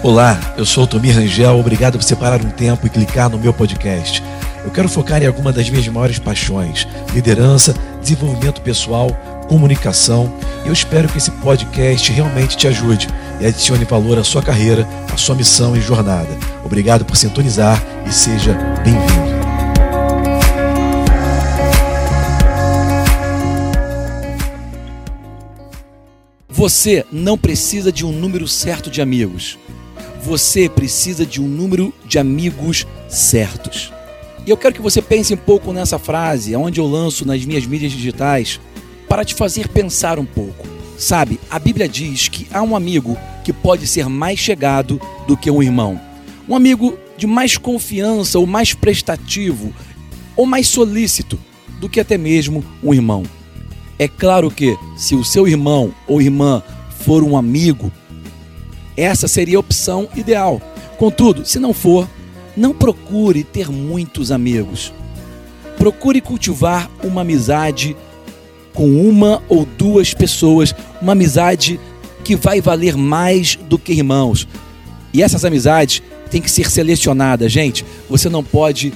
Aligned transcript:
Olá, 0.00 0.54
eu 0.56 0.64
sou 0.64 0.84
o 0.84 0.86
Tomir 0.86 1.10
Rangel, 1.10 1.58
obrigado 1.58 1.98
por 1.98 2.04
separar 2.04 2.40
um 2.40 2.50
tempo 2.50 2.86
e 2.86 2.90
clicar 2.90 3.28
no 3.28 3.36
meu 3.36 3.52
podcast. 3.52 4.22
Eu 4.64 4.70
quero 4.70 4.88
focar 4.88 5.20
em 5.20 5.26
alguma 5.26 5.52
das 5.52 5.68
minhas 5.68 5.88
maiores 5.88 6.20
paixões: 6.20 6.86
liderança, 7.12 7.74
desenvolvimento 8.00 8.60
pessoal, 8.60 9.10
comunicação. 9.48 10.32
Eu 10.64 10.72
espero 10.72 11.08
que 11.08 11.18
esse 11.18 11.32
podcast 11.32 12.12
realmente 12.12 12.56
te 12.56 12.68
ajude 12.68 13.08
e 13.40 13.46
adicione 13.46 13.84
valor 13.84 14.18
à 14.18 14.24
sua 14.24 14.40
carreira, 14.40 14.86
à 15.12 15.16
sua 15.16 15.34
missão 15.34 15.76
e 15.76 15.80
jornada. 15.80 16.30
Obrigado 16.64 17.04
por 17.04 17.16
sintonizar 17.16 17.82
e 18.06 18.12
seja 18.12 18.54
bem-vindo. 18.84 19.38
Você 26.48 27.04
não 27.10 27.36
precisa 27.36 27.90
de 27.90 28.06
um 28.06 28.12
número 28.12 28.46
certo 28.46 28.90
de 28.90 29.02
amigos. 29.02 29.58
Você 30.22 30.68
precisa 30.68 31.24
de 31.24 31.40
um 31.40 31.48
número 31.48 31.94
de 32.04 32.18
amigos 32.18 32.86
certos. 33.08 33.92
E 34.46 34.50
eu 34.50 34.56
quero 34.56 34.74
que 34.74 34.82
você 34.82 35.00
pense 35.00 35.32
um 35.34 35.38
pouco 35.38 35.72
nessa 35.72 35.98
frase, 35.98 36.56
onde 36.56 36.80
eu 36.80 36.86
lanço 36.86 37.26
nas 37.26 37.44
minhas 37.44 37.66
mídias 37.66 37.92
digitais, 37.92 38.60
para 39.08 39.24
te 39.24 39.34
fazer 39.34 39.68
pensar 39.68 40.18
um 40.18 40.24
pouco. 40.24 40.66
Sabe, 40.98 41.38
a 41.48 41.58
Bíblia 41.58 41.88
diz 41.88 42.28
que 42.28 42.48
há 42.52 42.62
um 42.62 42.74
amigo 42.74 43.16
que 43.44 43.52
pode 43.52 43.86
ser 43.86 44.08
mais 44.08 44.38
chegado 44.38 45.00
do 45.26 45.36
que 45.36 45.50
um 45.50 45.62
irmão. 45.62 46.00
Um 46.48 46.56
amigo 46.56 46.98
de 47.16 47.26
mais 47.26 47.56
confiança, 47.56 48.38
ou 48.38 48.46
mais 48.46 48.74
prestativo, 48.74 49.72
ou 50.36 50.46
mais 50.46 50.66
solícito 50.66 51.38
do 51.78 51.88
que 51.88 52.00
até 52.00 52.18
mesmo 52.18 52.64
um 52.82 52.92
irmão. 52.92 53.22
É 53.98 54.08
claro 54.08 54.50
que, 54.50 54.76
se 54.96 55.14
o 55.14 55.24
seu 55.24 55.46
irmão 55.46 55.92
ou 56.06 56.22
irmã 56.22 56.62
for 57.00 57.22
um 57.22 57.36
amigo, 57.36 57.92
essa 58.98 59.28
seria 59.28 59.56
a 59.56 59.60
opção 59.60 60.08
ideal. 60.16 60.60
Contudo, 60.98 61.44
se 61.44 61.58
não 61.58 61.72
for, 61.72 62.08
não 62.56 62.74
procure 62.74 63.44
ter 63.44 63.70
muitos 63.70 64.32
amigos. 64.32 64.92
Procure 65.76 66.20
cultivar 66.20 66.90
uma 67.04 67.20
amizade 67.20 67.96
com 68.74 68.88
uma 69.00 69.42
ou 69.48 69.64
duas 69.64 70.12
pessoas, 70.12 70.74
uma 71.00 71.12
amizade 71.12 71.78
que 72.24 72.34
vai 72.34 72.60
valer 72.60 72.96
mais 72.96 73.56
do 73.56 73.78
que 73.78 73.92
irmãos. 73.92 74.46
E 75.12 75.22
essas 75.22 75.44
amizades 75.44 76.02
têm 76.30 76.42
que 76.42 76.50
ser 76.50 76.68
selecionadas, 76.70 77.52
gente. 77.52 77.84
Você 78.10 78.28
não 78.28 78.42
pode 78.42 78.92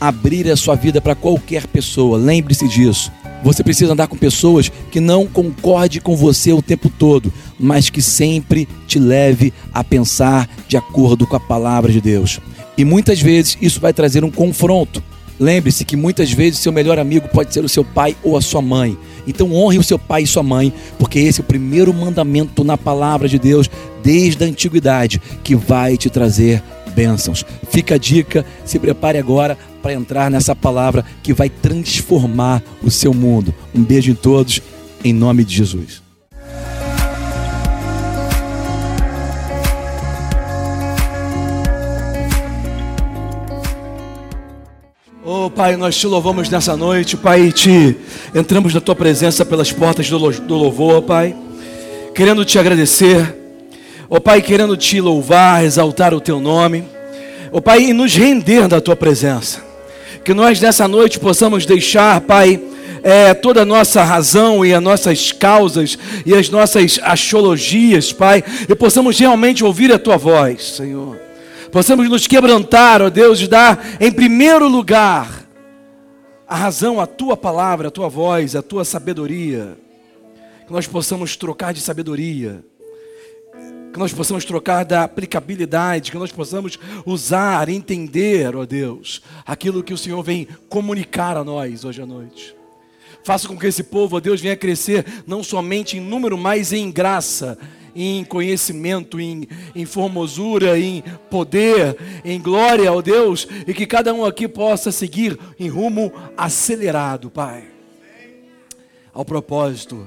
abrir 0.00 0.50
a 0.50 0.56
sua 0.56 0.74
vida 0.74 1.00
para 1.00 1.14
qualquer 1.14 1.66
pessoa. 1.66 2.18
Lembre-se 2.18 2.68
disso. 2.68 3.12
Você 3.44 3.62
precisa 3.62 3.92
andar 3.92 4.06
com 4.06 4.16
pessoas 4.16 4.72
que 4.90 5.00
não 5.00 5.26
concordem 5.26 6.00
com 6.00 6.16
você 6.16 6.50
o 6.50 6.62
tempo 6.62 6.88
todo, 6.88 7.30
mas 7.60 7.90
que 7.90 8.00
sempre 8.00 8.66
te 8.86 8.98
leve 8.98 9.52
a 9.72 9.84
pensar 9.84 10.48
de 10.66 10.78
acordo 10.78 11.26
com 11.26 11.36
a 11.36 11.40
palavra 11.40 11.92
de 11.92 12.00
Deus. 12.00 12.40
E 12.76 12.86
muitas 12.86 13.20
vezes 13.20 13.58
isso 13.60 13.80
vai 13.80 13.92
trazer 13.92 14.24
um 14.24 14.30
confronto. 14.30 15.02
Lembre-se 15.38 15.84
que 15.84 15.94
muitas 15.94 16.32
vezes 16.32 16.60
seu 16.60 16.72
melhor 16.72 16.98
amigo 16.98 17.28
pode 17.28 17.52
ser 17.52 17.62
o 17.62 17.68
seu 17.68 17.84
pai 17.84 18.16
ou 18.22 18.34
a 18.34 18.40
sua 18.40 18.62
mãe. 18.62 18.96
Então 19.26 19.52
honre 19.52 19.78
o 19.78 19.82
seu 19.82 19.98
pai 19.98 20.22
e 20.22 20.26
sua 20.26 20.42
mãe, 20.42 20.72
porque 20.98 21.18
esse 21.18 21.40
é 21.40 21.44
o 21.44 21.46
primeiro 21.46 21.92
mandamento 21.92 22.64
na 22.64 22.78
palavra 22.78 23.28
de 23.28 23.38
Deus 23.38 23.68
desde 24.02 24.42
a 24.42 24.46
antiguidade 24.46 25.20
que 25.42 25.54
vai 25.54 25.98
te 25.98 26.08
trazer 26.08 26.62
bênçãos. 26.94 27.44
Fica 27.68 27.96
a 27.96 27.98
dica, 27.98 28.44
se 28.64 28.78
prepare 28.78 29.18
agora 29.18 29.58
para 29.84 29.92
entrar 29.92 30.30
nessa 30.30 30.56
palavra 30.56 31.04
que 31.22 31.34
vai 31.34 31.50
transformar 31.50 32.62
o 32.82 32.90
seu 32.90 33.12
mundo. 33.12 33.54
Um 33.74 33.84
beijo 33.84 34.10
em 34.10 34.14
todos, 34.14 34.62
em 35.04 35.12
nome 35.12 35.44
de 35.44 35.54
Jesus. 35.54 36.02
Oh 45.22 45.50
Pai, 45.50 45.76
nós 45.76 45.94
te 45.94 46.06
louvamos 46.06 46.48
nessa 46.48 46.74
noite, 46.74 47.14
Pai, 47.14 47.52
te 47.52 47.94
entramos 48.34 48.72
na 48.72 48.80
tua 48.80 48.94
presença 48.94 49.44
pelas 49.44 49.70
portas 49.70 50.08
do 50.08 50.54
louvor, 50.54 51.02
Pai, 51.02 51.36
querendo 52.14 52.42
te 52.42 52.58
agradecer 52.58 53.36
oh, 54.08 54.18
Pai, 54.18 54.40
querendo 54.40 54.78
te 54.78 54.98
louvar, 54.98 55.62
exaltar 55.62 56.14
o 56.14 56.22
teu 56.22 56.40
nome. 56.40 56.84
Oh, 57.52 57.60
Pai, 57.60 57.82
e 57.82 57.92
nos 57.92 58.14
render 58.14 58.66
da 58.66 58.80
tua 58.80 58.96
presença. 58.96 59.73
Que 60.24 60.32
nós 60.32 60.58
nessa 60.60 60.88
noite 60.88 61.20
possamos 61.20 61.66
deixar, 61.66 62.20
Pai, 62.22 62.58
é, 63.02 63.34
toda 63.34 63.60
a 63.60 63.64
nossa 63.66 64.02
razão 64.02 64.64
e 64.64 64.72
as 64.72 64.82
nossas 64.82 65.30
causas 65.30 65.98
e 66.24 66.34
as 66.34 66.48
nossas 66.48 66.98
axiologias, 67.02 68.10
Pai, 68.10 68.42
e 68.66 68.74
possamos 68.74 69.18
realmente 69.18 69.62
ouvir 69.62 69.92
a 69.92 69.98
tua 69.98 70.16
voz, 70.16 70.76
Senhor. 70.76 71.20
Possamos 71.70 72.08
nos 72.08 72.26
quebrantar, 72.26 73.02
ó 73.02 73.10
Deus, 73.10 73.40
e 73.40 73.46
dar 73.46 73.84
em 74.00 74.10
primeiro 74.10 74.66
lugar 74.66 75.44
a 76.48 76.56
razão, 76.56 76.98
a 76.98 77.06
tua 77.06 77.36
palavra, 77.36 77.88
a 77.88 77.90
tua 77.90 78.08
voz, 78.08 78.56
a 78.56 78.62
tua 78.62 78.84
sabedoria. 78.84 79.76
Que 80.66 80.72
nós 80.72 80.86
possamos 80.86 81.36
trocar 81.36 81.74
de 81.74 81.80
sabedoria 81.82 82.64
que 83.94 84.00
nós 84.00 84.12
possamos 84.12 84.44
trocar 84.44 84.84
da 84.84 85.04
aplicabilidade, 85.04 86.10
que 86.10 86.18
nós 86.18 86.32
possamos 86.32 86.76
usar, 87.06 87.68
entender, 87.68 88.56
ó 88.56 88.66
Deus, 88.66 89.22
aquilo 89.46 89.84
que 89.84 89.94
o 89.94 89.96
Senhor 89.96 90.20
vem 90.20 90.48
comunicar 90.68 91.36
a 91.36 91.44
nós 91.44 91.84
hoje 91.84 92.02
à 92.02 92.06
noite. 92.06 92.56
Faça 93.22 93.46
com 93.46 93.56
que 93.56 93.68
esse 93.68 93.84
povo, 93.84 94.16
ó 94.16 94.20
Deus, 94.20 94.40
venha 94.40 94.56
crescer 94.56 95.06
não 95.28 95.44
somente 95.44 95.96
em 95.96 96.00
número, 96.00 96.36
mas 96.36 96.72
em 96.72 96.90
graça, 96.90 97.56
em 97.94 98.24
conhecimento, 98.24 99.20
em, 99.20 99.46
em 99.76 99.86
formosura, 99.86 100.76
em 100.76 101.00
poder, 101.30 101.96
em 102.24 102.40
glória, 102.40 102.92
ó 102.92 103.00
Deus, 103.00 103.46
e 103.64 103.72
que 103.72 103.86
cada 103.86 104.12
um 104.12 104.24
aqui 104.24 104.48
possa 104.48 104.90
seguir 104.90 105.38
em 105.56 105.68
rumo 105.68 106.12
acelerado, 106.36 107.30
Pai. 107.30 107.62
Ao 109.12 109.24
propósito, 109.24 110.04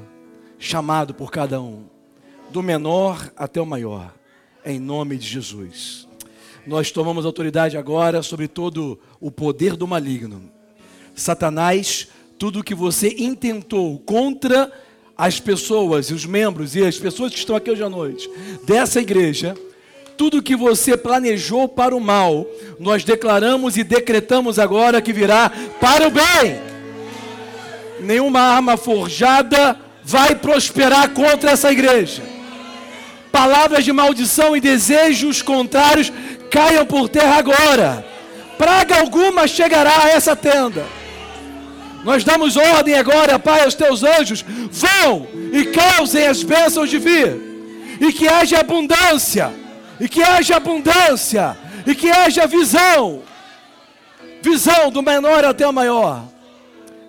chamado 0.59 1.13
por 1.13 1.31
cada 1.31 1.61
um 1.61 1.96
do 2.49 2.63
menor 2.63 3.31
até 3.35 3.61
o 3.61 3.65
maior, 3.65 4.13
em 4.65 4.79
nome 4.79 5.17
de 5.17 5.27
Jesus. 5.27 6.07
Nós 6.65 6.91
tomamos 6.91 7.25
autoridade 7.25 7.77
agora 7.77 8.21
sobre 8.21 8.47
todo 8.47 8.99
o 9.19 9.31
poder 9.31 9.75
do 9.75 9.87
maligno. 9.87 10.51
Satanás, 11.15 12.07
tudo 12.37 12.63
que 12.63 12.75
você 12.75 13.15
intentou 13.17 13.97
contra 13.99 14.71
as 15.17 15.39
pessoas 15.39 16.07
e 16.09 16.13
os 16.13 16.25
membros 16.25 16.75
e 16.75 16.85
as 16.85 16.97
pessoas 16.97 17.31
que 17.31 17.39
estão 17.39 17.55
aqui 17.55 17.71
hoje 17.71 17.83
à 17.83 17.89
noite 17.89 18.29
dessa 18.65 18.99
igreja, 18.99 19.55
tudo 20.17 20.43
que 20.43 20.55
você 20.55 20.97
planejou 20.97 21.67
para 21.67 21.95
o 21.95 22.01
mal, 22.01 22.45
nós 22.79 23.03
declaramos 23.03 23.77
e 23.77 23.83
decretamos 23.83 24.59
agora 24.59 25.01
que 25.01 25.13
virá 25.13 25.51
para 25.79 26.07
o 26.07 26.11
bem. 26.11 26.59
Nenhuma 28.01 28.39
arma 28.39 28.77
forjada 28.77 29.79
vai 30.03 30.35
prosperar 30.35 31.13
contra 31.13 31.51
essa 31.51 31.71
igreja 31.71 32.36
palavras 33.31 33.85
de 33.85 33.91
maldição 33.91 34.55
e 34.55 34.61
desejos 34.61 35.41
contrários 35.41 36.11
caiam 36.51 36.85
por 36.85 37.09
terra 37.09 37.37
agora. 37.37 38.05
Praga 38.57 38.99
alguma 38.99 39.47
chegará 39.47 40.03
a 40.03 40.09
essa 40.09 40.35
tenda. 40.35 40.85
Nós 42.03 42.23
damos 42.23 42.55
ordem 42.55 42.95
agora, 42.95 43.37
Pai, 43.37 43.63
aos 43.63 43.75
teus 43.75 44.03
anjos: 44.03 44.43
vão 44.71 45.27
e 45.51 45.65
causem 45.65 46.27
as 46.27 46.43
bênçãos 46.43 46.89
de 46.89 46.97
vir, 46.97 47.37
e 47.99 48.11
que 48.13 48.27
haja 48.27 48.59
abundância, 48.59 49.51
e 49.99 50.07
que 50.07 50.23
haja 50.23 50.55
abundância, 50.55 51.57
e 51.85 51.93
que 51.93 52.09
haja 52.09 52.47
visão 52.47 53.23
visão 54.41 54.89
do 54.89 55.01
menor 55.01 55.43
até 55.43 55.67
o 55.67 55.73
maior, 55.73 56.27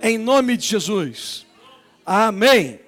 em 0.02 0.18
nome 0.18 0.56
de 0.56 0.66
Jesus. 0.66 1.46
Amém. 2.04 2.80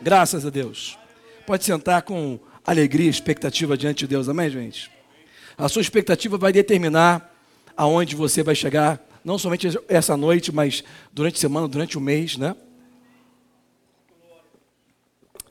Graças 0.00 0.46
a 0.46 0.50
Deus. 0.50 0.98
Pode 1.46 1.64
sentar 1.64 2.02
com 2.02 2.38
alegria, 2.66 3.08
expectativa 3.08 3.76
diante 3.76 4.00
de 4.00 4.08
Deus. 4.08 4.28
Amém, 4.28 4.50
gente? 4.50 4.90
A 5.56 5.68
sua 5.68 5.80
expectativa 5.80 6.36
vai 6.36 6.52
determinar 6.52 7.32
aonde 7.76 8.16
você 8.16 8.42
vai 8.42 8.54
chegar, 8.54 9.06
não 9.24 9.38
somente 9.38 9.68
essa 9.88 10.16
noite, 10.16 10.50
mas 10.50 10.82
durante 11.12 11.36
a 11.36 11.40
semana, 11.40 11.68
durante 11.68 11.96
o 11.96 12.00
mês, 12.00 12.36
né? 12.36 12.56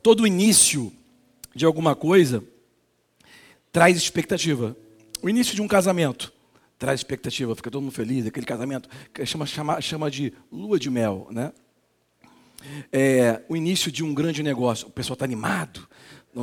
Todo 0.04 0.28
início 0.28 0.92
de 1.56 1.66
alguma 1.66 1.95
coisa 1.95 2.44
traz 3.72 3.98
expectativa. 3.98 4.75
O 5.22 5.30
início 5.30 5.56
de 5.56 5.62
um 5.62 5.68
casamento 5.68 6.31
traz 6.78 7.00
expectativa, 7.00 7.56
fica 7.56 7.72
todo 7.72 7.81
mundo 7.81 7.94
feliz, 7.94 8.25
aquele 8.28 8.45
casamento 8.45 8.89
chama, 9.25 9.45
chama, 9.45 9.81
chama 9.81 10.12
de 10.12 10.34
lua 10.51 10.78
de 10.78 10.89
mel, 10.89 11.28
né? 11.31 11.51
É, 12.92 13.44
o 13.48 13.56
início 13.56 13.92
de 13.92 14.04
um 14.04 14.13
grande 14.13 14.42
negócio, 14.42 14.88
o 14.88 14.92
pessoal 14.92 15.13
está 15.13 15.25
animado, 15.25 15.88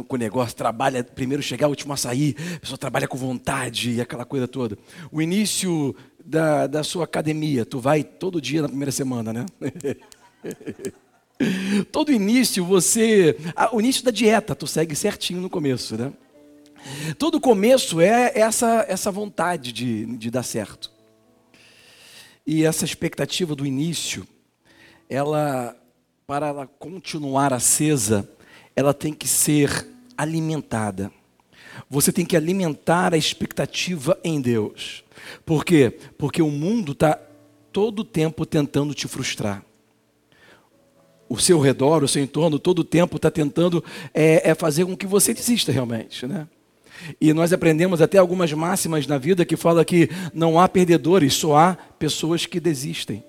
com 0.09 0.17
o 0.17 0.19
negócio, 0.19 0.57
trabalha 0.57 1.05
primeiro 1.05 1.43
chegar, 1.43 1.69
último 1.69 1.93
a 1.93 1.97
sair, 1.97 2.35
a 2.57 2.61
pessoa 2.61 2.79
trabalha 2.79 3.07
com 3.07 3.19
vontade 3.19 3.91
e 3.91 4.01
aquela 4.01 4.25
coisa 4.25 4.49
toda. 4.49 4.79
O 5.11 5.21
início 5.21 5.95
da, 6.25 6.67
da 6.67 6.83
sua 6.83 7.05
academia, 7.05 7.67
tu 7.67 7.79
vai 7.79 8.03
todo 8.03 8.41
dia 8.41 8.63
na 8.63 8.69
primeira 8.69 8.93
semana, 8.93 9.33
né? 9.33 9.47
todo 11.93 12.11
início 12.11 12.65
você. 12.65 13.37
o 13.73 13.81
início 13.81 14.03
da 14.05 14.11
dieta, 14.11 14.55
tu 14.55 14.67
segue 14.67 14.97
certinho 14.97 15.41
no 15.41 15.51
começo, 15.51 15.97
né? 15.97 16.13
Todo 17.19 17.41
começo 17.41 18.01
é 18.01 18.33
essa, 18.35 18.85
essa 18.89 19.11
vontade 19.11 19.73
de, 19.73 20.07
de 20.17 20.31
dar 20.31 20.43
certo. 20.43 20.91
E 22.47 22.65
essa 22.65 22.85
expectativa 22.85 23.55
do 23.55 23.65
início, 23.65 24.27
ela, 25.09 25.77
para 26.27 26.49
ela 26.49 26.67
continuar 26.67 27.53
acesa, 27.53 28.29
ela 28.75 28.95
tem 28.95 29.13
que 29.13 29.29
ser 29.29 29.89
alimentada. 30.17 31.11
Você 31.89 32.13
tem 32.13 32.25
que 32.25 32.37
alimentar 32.37 33.15
a 33.15 33.17
expectativa 33.17 34.19
em 34.23 34.41
Deus. 34.41 35.05
Por 35.45 35.65
quê? 35.65 35.97
Porque 36.19 36.43
o 36.43 36.51
mundo 36.51 36.93
está 36.93 37.19
todo 37.73 38.01
o 38.01 38.05
tempo 38.05 38.45
tentando 38.45 38.95
te 38.95 39.09
frustrar. 39.09 39.65
O 41.29 41.39
seu 41.39 41.59
redor, 41.59 42.03
o 42.03 42.09
seu 42.09 42.23
entorno, 42.23 42.59
todo 42.59 42.81
o 42.81 42.85
tempo 42.85 43.17
está 43.17 43.31
tentando 43.31 43.83
é, 44.13 44.51
é, 44.51 44.55
fazer 44.55 44.85
com 44.85 44.97
que 44.97 45.07
você 45.07 45.33
desista 45.33 45.73
realmente, 45.73 46.27
né? 46.27 46.47
E 47.21 47.33
nós 47.33 47.53
aprendemos 47.53 48.03
até 48.03 48.19
algumas 48.19 48.53
máximas 48.53 49.07
na 49.07 49.19
vida 49.19 49.45
que 49.45 49.57
fala 49.57 49.85
que 49.85 50.11
não 50.35 50.61
há 50.61 50.69
perdedores, 50.69 51.35
só 51.35 51.57
há 51.57 51.75
pessoas 51.99 52.45
que 52.45 52.61
desistem. 52.61 53.25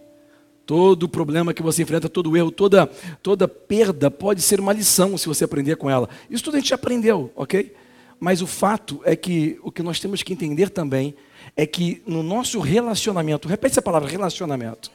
Todo 0.65 1.09
problema 1.09 1.53
que 1.53 1.61
você 1.61 1.83
enfrenta, 1.83 2.07
todo 2.07 2.37
erro, 2.37 2.49
toda, 2.49 2.87
toda 3.21 3.47
perda 3.47 4.09
pode 4.09 4.41
ser 4.41 4.59
uma 4.59 4.71
lição 4.71 5.17
se 5.17 5.27
você 5.27 5.43
aprender 5.43 5.75
com 5.75 5.89
ela. 5.89 6.07
Isso 6.29 6.43
tudo 6.43 6.55
a 6.55 6.59
gente 6.59 6.73
aprendeu, 6.73 7.31
ok? 7.35 7.75
Mas 8.17 8.41
o 8.41 8.47
fato 8.47 9.01
é 9.03 9.15
que 9.15 9.59
o 9.61 9.69
que 9.69 9.83
nós 9.83 9.99
temos 9.99 10.23
que 10.23 10.31
entender 10.31 10.69
também 10.69 11.13
é 11.57 11.65
que 11.65 12.01
no 12.07 12.23
nosso 12.23 12.61
relacionamento, 12.61 13.49
repete 13.49 13.73
essa 13.73 13.81
palavra, 13.81 14.09
relacionamento. 14.09 14.89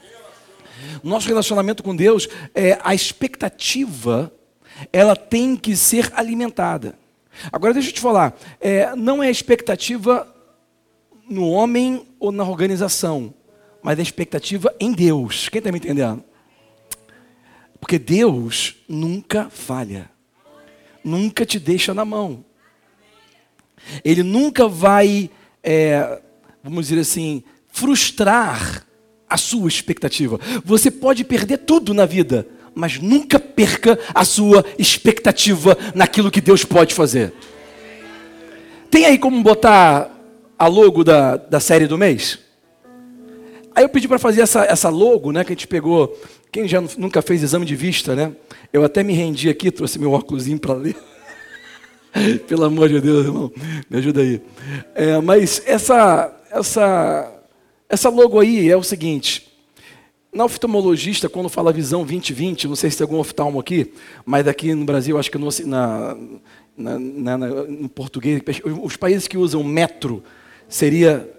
Nosso 1.02 1.28
relacionamento 1.28 1.82
com 1.82 1.94
Deus, 1.94 2.28
é, 2.54 2.78
a 2.82 2.94
expectativa, 2.94 4.32
ela 4.90 5.14
tem 5.14 5.56
que 5.56 5.76
ser 5.76 6.10
alimentada. 6.14 6.94
Agora 7.52 7.74
deixa 7.74 7.90
eu 7.90 7.94
te 7.94 8.00
falar, 8.00 8.34
é, 8.60 8.96
não 8.96 9.22
é 9.22 9.30
expectativa 9.30 10.26
no 11.28 11.50
homem 11.50 12.06
ou 12.18 12.32
na 12.32 12.44
organização, 12.44 13.34
mas 13.82 13.98
é 13.98 14.02
expectativa 14.02 14.74
em 14.78 14.92
Deus. 14.92 15.48
Quem 15.48 15.58
está 15.58 15.70
me 15.70 15.78
entendendo? 15.78 16.24
Porque 17.80 17.98
Deus 17.98 18.76
nunca 18.88 19.48
falha, 19.50 20.10
nunca 21.04 21.46
te 21.46 21.58
deixa 21.58 21.94
na 21.94 22.04
mão. 22.04 22.44
Ele 24.04 24.22
nunca 24.22 24.66
vai 24.66 25.30
é, 25.62 26.20
vamos 26.62 26.88
dizer 26.88 27.00
assim, 27.00 27.42
frustrar 27.68 28.84
a 29.28 29.36
sua 29.36 29.68
expectativa. 29.68 30.40
Você 30.64 30.90
pode 30.90 31.24
perder 31.24 31.58
tudo 31.58 31.92
na 31.92 32.06
vida, 32.06 32.46
mas 32.74 32.98
nunca 32.98 33.38
perca 33.38 33.98
a 34.14 34.24
sua 34.24 34.64
expectativa 34.78 35.76
naquilo 35.94 36.30
que 36.30 36.40
Deus 36.40 36.64
pode 36.64 36.94
fazer. 36.94 37.32
Tem 38.90 39.04
aí 39.04 39.18
como 39.18 39.42
botar 39.42 40.14
a 40.58 40.66
logo 40.66 41.04
da, 41.04 41.36
da 41.36 41.60
série 41.60 41.86
do 41.86 41.98
mês? 41.98 42.38
Aí 43.78 43.84
eu 43.84 43.88
pedi 43.88 44.08
para 44.08 44.18
fazer 44.18 44.40
essa, 44.40 44.64
essa 44.64 44.88
logo, 44.88 45.30
né, 45.30 45.44
que 45.44 45.52
a 45.52 45.54
gente 45.54 45.68
pegou. 45.68 46.20
Quem 46.50 46.66
já 46.66 46.80
nunca 46.96 47.22
fez 47.22 47.44
exame 47.44 47.64
de 47.64 47.76
vista, 47.76 48.12
né? 48.12 48.32
Eu 48.72 48.82
até 48.82 49.04
me 49.04 49.12
rendi 49.12 49.48
aqui, 49.48 49.70
trouxe 49.70 50.00
meu 50.00 50.10
óculos 50.10 50.48
para 50.58 50.74
ler. 50.74 50.96
Pelo 52.48 52.64
amor 52.64 52.88
de 52.88 53.00
Deus, 53.00 53.26
irmão, 53.26 53.52
me 53.88 53.98
ajuda 53.98 54.20
aí. 54.20 54.42
É, 54.96 55.20
mas 55.20 55.62
essa, 55.64 56.36
essa, 56.50 57.32
essa 57.88 58.08
logo 58.08 58.40
aí 58.40 58.68
é 58.68 58.76
o 58.76 58.82
seguinte. 58.82 59.46
Na 60.32 60.44
oftalmologista, 60.44 61.28
quando 61.28 61.48
fala 61.48 61.72
visão 61.72 62.00
2020, 62.00 62.66
não 62.66 62.74
sei 62.74 62.90
se 62.90 62.98
tem 62.98 63.04
algum 63.04 63.20
oftalmo 63.20 63.60
aqui, 63.60 63.92
mas 64.26 64.48
aqui 64.48 64.74
no 64.74 64.84
Brasil, 64.84 65.16
acho 65.16 65.30
que 65.30 65.38
no, 65.38 65.50
na, 65.66 66.16
na, 66.76 66.98
na, 66.98 67.38
no 67.38 67.88
português, 67.88 68.42
os 68.82 68.96
países 68.96 69.28
que 69.28 69.38
usam 69.38 69.62
metro 69.62 70.20
seria 70.68 71.37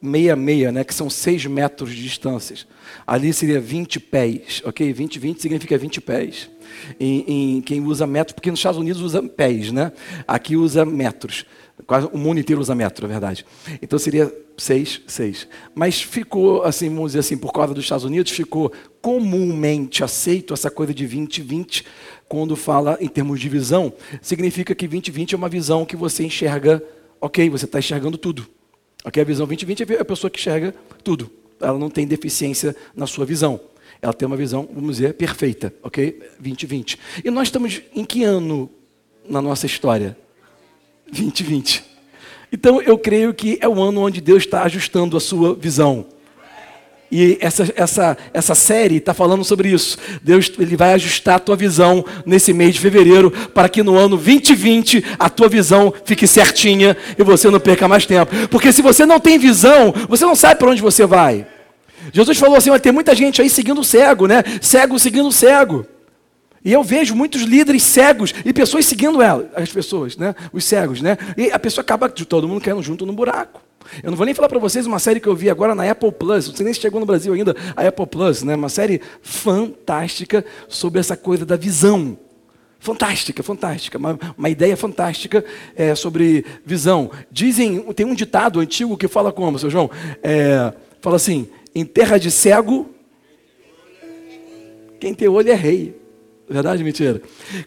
meia 0.00 0.36
meia, 0.36 0.70
né, 0.70 0.84
que 0.84 0.94
são 0.94 1.08
seis 1.08 1.44
metros 1.46 1.94
de 1.94 2.02
distâncias. 2.02 2.66
Ali 3.06 3.32
seria 3.32 3.60
20 3.60 3.98
pés, 3.98 4.62
ok? 4.64 4.92
20, 4.92 5.18
20 5.18 5.42
significa 5.42 5.78
20 5.78 6.00
pés. 6.00 6.50
Em, 7.00 7.24
em, 7.56 7.60
quem 7.62 7.80
usa 7.80 8.06
metro, 8.06 8.34
porque 8.34 8.50
nos 8.50 8.60
Estados 8.60 8.78
Unidos 8.78 9.00
usa 9.00 9.22
pés, 9.22 9.72
né? 9.72 9.92
Aqui 10.26 10.56
usa 10.56 10.84
metros. 10.84 11.46
Quase 11.86 12.08
o 12.12 12.18
mundo 12.18 12.40
inteiro 12.40 12.60
usa 12.60 12.74
metro, 12.74 13.06
é 13.06 13.08
verdade. 13.08 13.44
Então 13.80 13.98
seria 13.98 14.32
seis, 14.56 15.00
seis. 15.06 15.46
Mas 15.74 16.02
ficou, 16.02 16.62
assim, 16.64 16.88
vamos 16.88 17.12
dizer 17.12 17.20
assim, 17.20 17.36
por 17.36 17.52
causa 17.52 17.74
dos 17.74 17.84
Estados 17.84 18.04
Unidos, 18.04 18.32
ficou 18.32 18.72
comumente 19.00 20.02
aceito 20.02 20.54
essa 20.54 20.70
coisa 20.70 20.92
de 20.92 21.06
20-20, 21.06 21.84
quando 22.28 22.56
fala 22.56 22.98
em 23.00 23.08
termos 23.08 23.38
de 23.38 23.48
visão, 23.48 23.92
significa 24.20 24.74
que 24.74 24.88
20-20 24.88 25.34
é 25.34 25.36
uma 25.36 25.48
visão 25.48 25.84
que 25.84 25.96
você 25.96 26.24
enxerga, 26.24 26.82
ok, 27.20 27.48
você 27.48 27.66
está 27.66 27.78
enxergando 27.78 28.18
tudo. 28.18 28.55
Ok, 29.06 29.22
a 29.22 29.24
visão 29.24 29.46
20-20 29.46 29.88
é 29.88 30.00
a 30.00 30.04
pessoa 30.04 30.28
que 30.28 30.40
enxerga 30.40 30.74
tudo. 31.04 31.30
Ela 31.60 31.78
não 31.78 31.88
tem 31.88 32.04
deficiência 32.04 32.74
na 32.92 33.06
sua 33.06 33.24
visão. 33.24 33.60
Ela 34.02 34.12
tem 34.12 34.26
uma 34.26 34.36
visão, 34.36 34.68
vamos 34.68 34.96
dizer, 34.96 35.14
perfeita, 35.14 35.72
ok? 35.80 36.20
20-20. 36.42 36.98
E 37.24 37.30
nós 37.30 37.46
estamos 37.46 37.80
em 37.94 38.04
que 38.04 38.24
ano 38.24 38.68
na 39.28 39.40
nossa 39.40 39.64
história? 39.64 40.18
2020. 41.06 41.84
Então 42.50 42.82
eu 42.82 42.98
creio 42.98 43.32
que 43.32 43.56
é 43.60 43.68
o 43.68 43.80
ano 43.80 44.00
onde 44.00 44.20
Deus 44.20 44.42
está 44.42 44.64
ajustando 44.64 45.16
a 45.16 45.20
sua 45.20 45.54
visão. 45.54 46.04
E 47.10 47.38
essa, 47.40 47.72
essa, 47.76 48.18
essa 48.32 48.54
série 48.54 48.96
está 48.96 49.14
falando 49.14 49.44
sobre 49.44 49.68
isso. 49.68 49.96
Deus 50.22 50.50
ele 50.58 50.76
vai 50.76 50.92
ajustar 50.94 51.36
a 51.36 51.38
tua 51.38 51.56
visão 51.56 52.04
nesse 52.24 52.52
mês 52.52 52.74
de 52.74 52.80
fevereiro, 52.80 53.30
para 53.30 53.68
que 53.68 53.82
no 53.82 53.96
ano 53.96 54.16
2020 54.16 55.04
a 55.18 55.30
tua 55.30 55.48
visão 55.48 55.92
fique 56.04 56.26
certinha 56.26 56.96
e 57.16 57.22
você 57.22 57.48
não 57.50 57.60
perca 57.60 57.86
mais 57.86 58.06
tempo. 58.06 58.34
Porque 58.48 58.72
se 58.72 58.82
você 58.82 59.06
não 59.06 59.20
tem 59.20 59.38
visão, 59.38 59.94
você 60.08 60.24
não 60.24 60.34
sabe 60.34 60.58
para 60.58 60.70
onde 60.70 60.82
você 60.82 61.06
vai. 61.06 61.46
Jesus 62.12 62.38
falou 62.38 62.56
assim: 62.56 62.70
vai 62.70 62.80
ter 62.80 62.92
muita 62.92 63.14
gente 63.14 63.40
aí 63.40 63.48
seguindo 63.48 63.80
o 63.80 63.84
cego, 63.84 64.26
né? 64.26 64.42
Cego 64.60 64.98
seguindo 64.98 65.28
o 65.28 65.32
cego. 65.32 65.86
E 66.64 66.72
eu 66.72 66.82
vejo 66.82 67.14
muitos 67.14 67.42
líderes 67.42 67.84
cegos 67.84 68.34
e 68.44 68.52
pessoas 68.52 68.86
seguindo 68.86 69.22
ela, 69.22 69.48
as 69.54 69.70
pessoas, 69.70 70.16
né? 70.16 70.34
Os 70.52 70.64
cegos, 70.64 71.00
né? 71.00 71.16
E 71.36 71.52
a 71.52 71.58
pessoa 71.60 71.82
acaba 71.82 72.08
todo 72.08 72.48
mundo 72.48 72.60
caindo 72.60 72.82
junto 72.82 73.06
no 73.06 73.12
buraco. 73.12 73.65
Eu 74.02 74.10
não 74.10 74.16
vou 74.16 74.26
nem 74.26 74.34
falar 74.34 74.48
para 74.48 74.58
vocês 74.58 74.86
uma 74.86 74.98
série 74.98 75.20
que 75.20 75.28
eu 75.28 75.34
vi 75.34 75.50
agora 75.50 75.74
na 75.74 75.90
Apple 75.90 76.12
Plus, 76.12 76.48
não 76.48 76.54
sei 76.54 76.64
nem 76.64 76.74
se 76.74 76.80
chegou 76.80 77.00
no 77.00 77.06
Brasil 77.06 77.32
ainda, 77.32 77.54
a 77.74 77.86
Apple 77.86 78.06
Plus, 78.06 78.42
né? 78.42 78.54
Uma 78.54 78.68
série 78.68 79.00
fantástica 79.22 80.44
sobre 80.68 81.00
essa 81.00 81.16
coisa 81.16 81.44
da 81.44 81.56
visão. 81.56 82.18
Fantástica, 82.78 83.42
fantástica, 83.42 83.98
uma, 83.98 84.18
uma 84.36 84.48
ideia 84.48 84.76
fantástica 84.76 85.44
é, 85.74 85.94
sobre 85.94 86.44
visão. 86.64 87.10
Dizem, 87.30 87.80
tem 87.94 88.06
um 88.06 88.14
ditado 88.14 88.60
antigo 88.60 88.96
que 88.96 89.08
fala 89.08 89.32
como, 89.32 89.58
seu 89.58 89.70
João? 89.70 89.90
É, 90.22 90.72
fala 91.00 91.16
assim: 91.16 91.48
em 91.74 91.84
terra 91.84 92.18
de 92.18 92.30
cego, 92.30 92.88
quem 95.00 95.14
tem 95.14 95.28
olho 95.28 95.50
é 95.50 95.54
rei. 95.54 95.96
Verdade 96.48 96.84
mentira? 96.84 97.20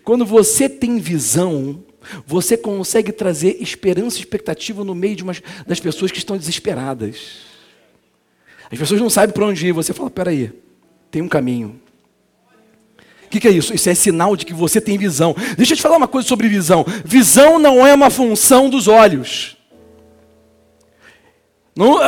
Quando 0.03 0.25
você 0.25 0.69
tem 0.69 0.99
visão, 0.99 1.83
você 2.25 2.57
consegue 2.57 3.11
trazer 3.11 3.57
esperança 3.59 4.17
e 4.17 4.19
expectativa 4.21 4.83
no 4.83 4.95
meio 4.95 5.15
de 5.15 5.23
umas, 5.23 5.41
das 5.67 5.79
pessoas 5.79 6.11
que 6.11 6.17
estão 6.17 6.37
desesperadas. 6.37 7.49
As 8.71 8.77
pessoas 8.77 9.01
não 9.01 9.09
sabem 9.09 9.33
para 9.33 9.45
onde 9.45 9.67
ir. 9.67 9.71
Você 9.71 9.93
fala: 9.93 10.09
peraí, 10.09 10.51
tem 11.11 11.21
um 11.21 11.27
caminho. 11.27 11.79
O 13.25 13.29
que, 13.29 13.39
que, 13.39 13.47
é 13.47 13.51
isso? 13.51 13.73
Isso 13.75 13.89
é 13.89 13.93
sinal 13.93 14.35
de 14.35 14.43
que 14.45 14.53
você 14.53 14.81
tem 14.81 14.97
visão. 14.97 15.35
Deixa 15.55 15.73
eu 15.73 15.77
te 15.77 15.83
falar 15.83 15.97
uma 15.97 16.07
coisa 16.07 16.27
sobre 16.27 16.47
visão. 16.47 16.83
Visão 17.05 17.59
não 17.59 17.85
é 17.85 17.93
uma 17.93 18.09
função 18.09 18.69
dos 18.69 18.87
olhos. 18.87 19.55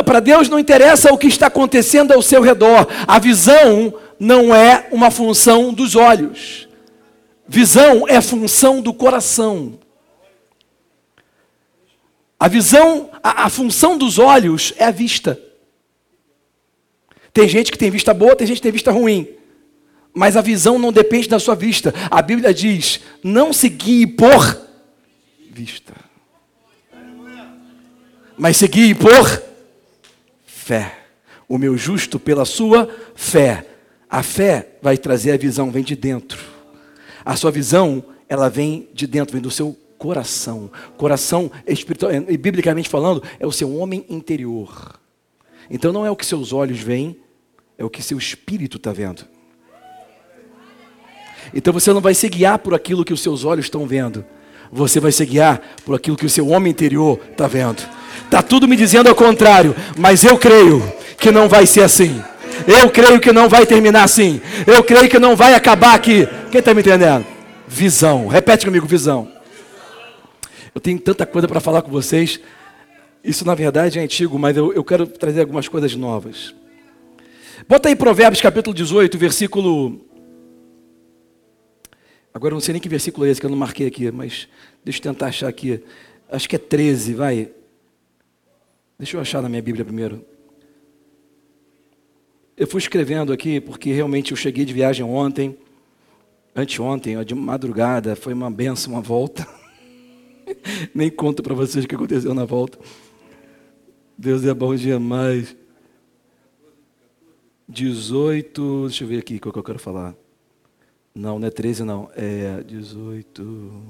Para 0.03 0.19
Deus 0.19 0.49
não 0.49 0.57
interessa 0.57 1.13
o 1.13 1.17
que 1.17 1.27
está 1.27 1.47
acontecendo 1.47 2.11
ao 2.11 2.23
seu 2.23 2.41
redor. 2.41 2.87
A 3.07 3.19
visão 3.19 3.93
não 4.19 4.53
é 4.53 4.87
uma 4.91 5.11
função 5.11 5.71
dos 5.71 5.95
olhos. 5.95 6.67
Visão 7.53 8.07
é 8.07 8.21
função 8.21 8.81
do 8.81 8.93
coração. 8.93 9.77
A 12.39 12.47
visão, 12.47 13.09
a, 13.21 13.43
a, 13.43 13.49
função 13.49 13.97
dos 13.97 14.17
olhos 14.17 14.73
é 14.77 14.85
a 14.85 14.91
vista. 14.91 15.37
Tem 17.33 17.49
gente 17.49 17.69
que 17.69 17.77
tem 17.77 17.91
vista 17.91 18.13
boa, 18.13 18.37
tem 18.37 18.47
gente 18.47 18.59
que 18.59 18.63
tem 18.63 18.71
vista 18.71 18.89
ruim. 18.89 19.27
Mas 20.13 20.37
a 20.37 20.41
visão 20.41 20.79
não 20.79 20.93
depende 20.93 21.27
da 21.27 21.39
sua 21.39 21.53
vista. 21.53 21.93
A 22.09 22.21
Bíblia 22.21 22.53
diz: 22.53 23.01
não 23.21 23.51
se 23.51 23.67
guie 23.67 24.07
por 24.07 24.57
vista, 25.49 25.93
mas 28.37 28.55
se 28.55 28.67
guie 28.69 28.95
por 28.95 29.43
fé. 30.45 30.99
O 31.49 31.57
meu 31.57 31.77
justo 31.77 32.17
pela 32.17 32.45
sua 32.45 32.87
fé 33.13 33.67
a 34.09 34.23
fé 34.23 34.77
vai 34.81 34.97
trazer 34.97 35.33
a 35.33 35.37
visão, 35.37 35.69
vem 35.69 35.83
de 35.83 35.97
dentro. 35.97 36.50
A 37.25 37.35
sua 37.35 37.51
visão, 37.51 38.03
ela 38.27 38.49
vem 38.49 38.87
de 38.93 39.05
dentro, 39.07 39.33
vem 39.33 39.41
do 39.41 39.51
seu 39.51 39.77
coração. 39.97 40.71
Coração, 40.97 41.51
espiritual, 41.67 42.11
e 42.11 42.37
biblicamente 42.37 42.89
falando, 42.89 43.23
é 43.39 43.45
o 43.45 43.51
seu 43.51 43.75
homem 43.75 44.05
interior. 44.09 44.99
Então 45.69 45.93
não 45.93 46.05
é 46.05 46.11
o 46.11 46.15
que 46.15 46.25
seus 46.25 46.51
olhos 46.51 46.79
veem, 46.79 47.17
é 47.77 47.85
o 47.85 47.89
que 47.89 48.01
seu 48.01 48.17
espírito 48.17 48.77
está 48.77 48.91
vendo. 48.91 49.25
Então 51.53 51.73
você 51.73 51.91
não 51.93 52.01
vai 52.01 52.13
se 52.13 52.27
guiar 52.29 52.59
por 52.59 52.73
aquilo 52.73 53.05
que 53.05 53.13
os 53.13 53.21
seus 53.21 53.43
olhos 53.45 53.65
estão 53.65 53.85
vendo, 53.85 54.25
você 54.71 54.99
vai 54.99 55.11
se 55.11 55.25
guiar 55.25 55.61
por 55.85 55.95
aquilo 55.95 56.15
que 56.15 56.25
o 56.25 56.29
seu 56.29 56.47
homem 56.47 56.71
interior 56.71 57.19
está 57.31 57.47
vendo. 57.47 57.83
Está 58.23 58.41
tudo 58.41 58.67
me 58.67 58.75
dizendo 58.75 59.09
ao 59.09 59.15
contrário, 59.15 59.75
mas 59.97 60.23
eu 60.23 60.37
creio 60.37 60.81
que 61.17 61.29
não 61.31 61.49
vai 61.49 61.65
ser 61.65 61.81
assim. 61.81 62.23
Eu 62.67 62.89
creio 62.89 63.19
que 63.19 63.31
não 63.31 63.47
vai 63.47 63.65
terminar 63.65 64.03
assim. 64.03 64.41
Eu 64.67 64.83
creio 64.83 65.09
que 65.09 65.19
não 65.19 65.35
vai 65.35 65.53
acabar 65.53 65.95
aqui. 65.95 66.27
Quem 66.51 66.59
está 66.59 66.73
me 66.73 66.81
entendendo? 66.81 67.25
Visão. 67.67 68.27
Repete 68.27 68.65
comigo, 68.65 68.85
visão. 68.85 69.31
Eu 70.73 70.81
tenho 70.81 70.99
tanta 70.99 71.25
coisa 71.25 71.47
para 71.47 71.59
falar 71.59 71.81
com 71.81 71.91
vocês. 71.91 72.39
Isso, 73.23 73.45
na 73.45 73.53
verdade, 73.53 73.99
é 73.99 74.01
antigo, 74.01 74.39
mas 74.39 74.57
eu, 74.57 74.73
eu 74.73 74.83
quero 74.83 75.05
trazer 75.05 75.41
algumas 75.41 75.67
coisas 75.67 75.95
novas. 75.95 76.55
Bota 77.67 77.89
aí 77.89 77.95
Provérbios 77.95 78.41
capítulo 78.41 78.73
18, 78.75 79.17
versículo. 79.17 80.01
Agora 82.33 82.53
eu 82.53 82.55
não 82.55 82.61
sei 82.61 82.73
nem 82.73 82.81
que 82.81 82.89
versículo 82.89 83.27
é 83.27 83.29
esse 83.29 83.39
que 83.39 83.45
eu 83.45 83.49
não 83.49 83.57
marquei 83.57 83.87
aqui, 83.87 84.09
mas 84.09 84.47
deixa 84.83 84.99
eu 84.99 85.03
tentar 85.03 85.27
achar 85.27 85.47
aqui. 85.47 85.83
Acho 86.31 86.47
que 86.47 86.55
é 86.55 86.59
13, 86.59 87.13
vai. 87.13 87.49
Deixa 88.97 89.17
eu 89.17 89.21
achar 89.21 89.41
na 89.41 89.49
minha 89.49 89.61
Bíblia 89.61 89.83
primeiro. 89.83 90.25
Eu 92.57 92.67
fui 92.67 92.79
escrevendo 92.79 93.31
aqui 93.31 93.59
porque 93.59 93.91
realmente 93.91 94.31
eu 94.31 94.37
cheguei 94.37 94.65
de 94.65 94.73
viagem 94.73 95.05
ontem, 95.05 95.57
anteontem, 96.55 97.23
de 97.23 97.33
madrugada, 97.33 98.15
foi 98.15 98.33
uma 98.33 98.51
benção, 98.51 98.93
uma 98.93 99.01
volta. 99.01 99.47
Nem 100.93 101.09
conto 101.09 101.41
para 101.41 101.53
vocês 101.53 101.85
o 101.85 101.87
que 101.87 101.95
aconteceu 101.95 102.33
na 102.33 102.45
volta. 102.45 102.77
Deus 104.17 104.43
é 104.43 104.53
bom 104.53 104.75
demais. 104.75 105.55
18, 107.67 108.87
deixa 108.87 109.03
eu 109.03 109.07
ver 109.07 109.19
aqui 109.19 109.39
qual 109.39 109.53
que 109.53 109.59
eu 109.59 109.63
quero 109.63 109.79
falar. 109.79 110.13
Não, 111.15 111.39
não 111.39 111.47
é 111.47 111.51
13 111.51 111.83
não, 111.83 112.09
é 112.15 112.61
18. 112.63 113.81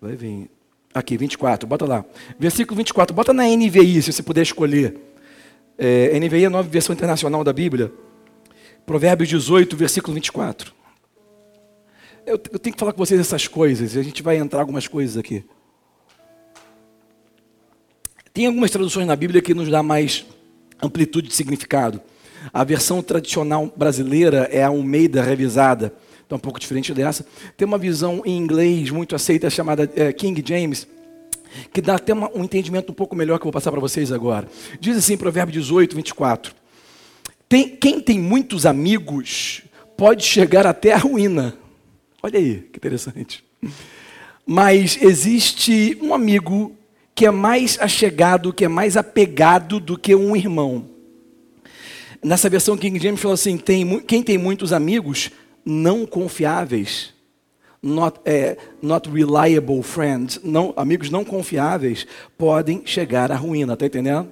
Vai 0.00 0.16
vir. 0.16 0.50
Aqui, 0.92 1.16
24, 1.16 1.66
bota 1.66 1.86
lá. 1.86 2.04
Versículo 2.38 2.76
24, 2.76 3.14
bota 3.14 3.32
na 3.32 3.44
NVI, 3.44 4.02
se 4.02 4.12
você 4.12 4.22
puder 4.22 4.42
escolher. 4.42 5.11
É, 5.78 6.18
NVI 6.18 6.44
é 6.44 6.46
a 6.46 6.50
nova 6.50 6.68
versão 6.68 6.94
internacional 6.94 7.42
da 7.42 7.52
Bíblia. 7.52 7.92
Provérbios 8.84 9.28
18, 9.28 9.76
versículo 9.76 10.14
24. 10.14 10.72
Eu, 12.24 12.40
eu 12.52 12.58
tenho 12.58 12.74
que 12.74 12.78
falar 12.78 12.92
com 12.92 12.98
vocês 12.98 13.18
essas 13.18 13.48
coisas, 13.48 13.96
a 13.96 14.02
gente 14.02 14.22
vai 14.22 14.36
entrar 14.36 14.60
algumas 14.60 14.86
coisas 14.86 15.16
aqui. 15.16 15.44
Tem 18.32 18.46
algumas 18.46 18.70
traduções 18.70 19.06
na 19.06 19.16
Bíblia 19.16 19.42
que 19.42 19.52
nos 19.52 19.68
dá 19.68 19.82
mais 19.82 20.24
amplitude 20.82 21.28
de 21.28 21.34
significado. 21.34 22.00
A 22.52 22.64
versão 22.64 23.02
tradicional 23.02 23.72
brasileira 23.76 24.48
é 24.50 24.62
a 24.62 24.68
Almeida 24.68 25.22
revisada, 25.22 25.92
então 26.24 26.36
um 26.36 26.40
pouco 26.40 26.58
diferente 26.58 26.94
dessa. 26.94 27.26
Tem 27.56 27.66
uma 27.66 27.78
visão 27.78 28.22
em 28.24 28.36
inglês 28.36 28.90
muito 28.90 29.14
aceita 29.14 29.50
chamada 29.50 29.90
é, 29.94 30.12
King 30.12 30.42
James, 30.44 30.86
que 31.72 31.80
dá 31.80 31.96
até 31.96 32.14
um 32.14 32.44
entendimento 32.44 32.92
um 32.92 32.94
pouco 32.94 33.16
melhor 33.16 33.38
que 33.38 33.42
eu 33.42 33.46
vou 33.46 33.52
passar 33.52 33.70
para 33.70 33.80
vocês 33.80 34.12
agora. 34.12 34.48
Diz 34.80 34.96
assim, 34.96 35.16
Provérbio 35.16 35.52
18, 35.52 35.96
24. 35.96 36.54
Tem, 37.48 37.68
quem 37.68 38.00
tem 38.00 38.18
muitos 38.18 38.64
amigos 38.64 39.62
pode 39.96 40.24
chegar 40.24 40.66
até 40.66 40.92
a 40.92 40.98
ruína. 40.98 41.56
Olha 42.22 42.38
aí, 42.38 42.68
que 42.72 42.78
interessante. 42.78 43.44
Mas 44.46 45.00
existe 45.00 45.98
um 46.00 46.14
amigo 46.14 46.74
que 47.14 47.26
é 47.26 47.30
mais 47.30 47.78
achegado, 47.80 48.52
que 48.52 48.64
é 48.64 48.68
mais 48.68 48.96
apegado 48.96 49.78
do 49.78 49.98
que 49.98 50.14
um 50.14 50.34
irmão. 50.34 50.86
Nessa 52.22 52.48
versão 52.48 52.76
King 52.76 52.98
James 52.98 53.20
falou 53.20 53.34
assim: 53.34 53.56
tem, 53.56 54.00
quem 54.00 54.22
tem 54.22 54.38
muitos 54.38 54.72
amigos 54.72 55.30
não 55.64 56.06
confiáveis, 56.06 57.12
not, 57.82 58.20
é, 58.24 58.56
not 58.80 59.10
reliable 59.10 59.82
friends, 59.82 60.40
não, 60.44 60.72
amigos 60.76 61.10
não 61.10 61.24
confiáveis, 61.24 62.06
podem 62.38 62.82
chegar 62.84 63.32
à 63.32 63.36
ruína, 63.36 63.72
está 63.72 63.86
entendendo? 63.86 64.30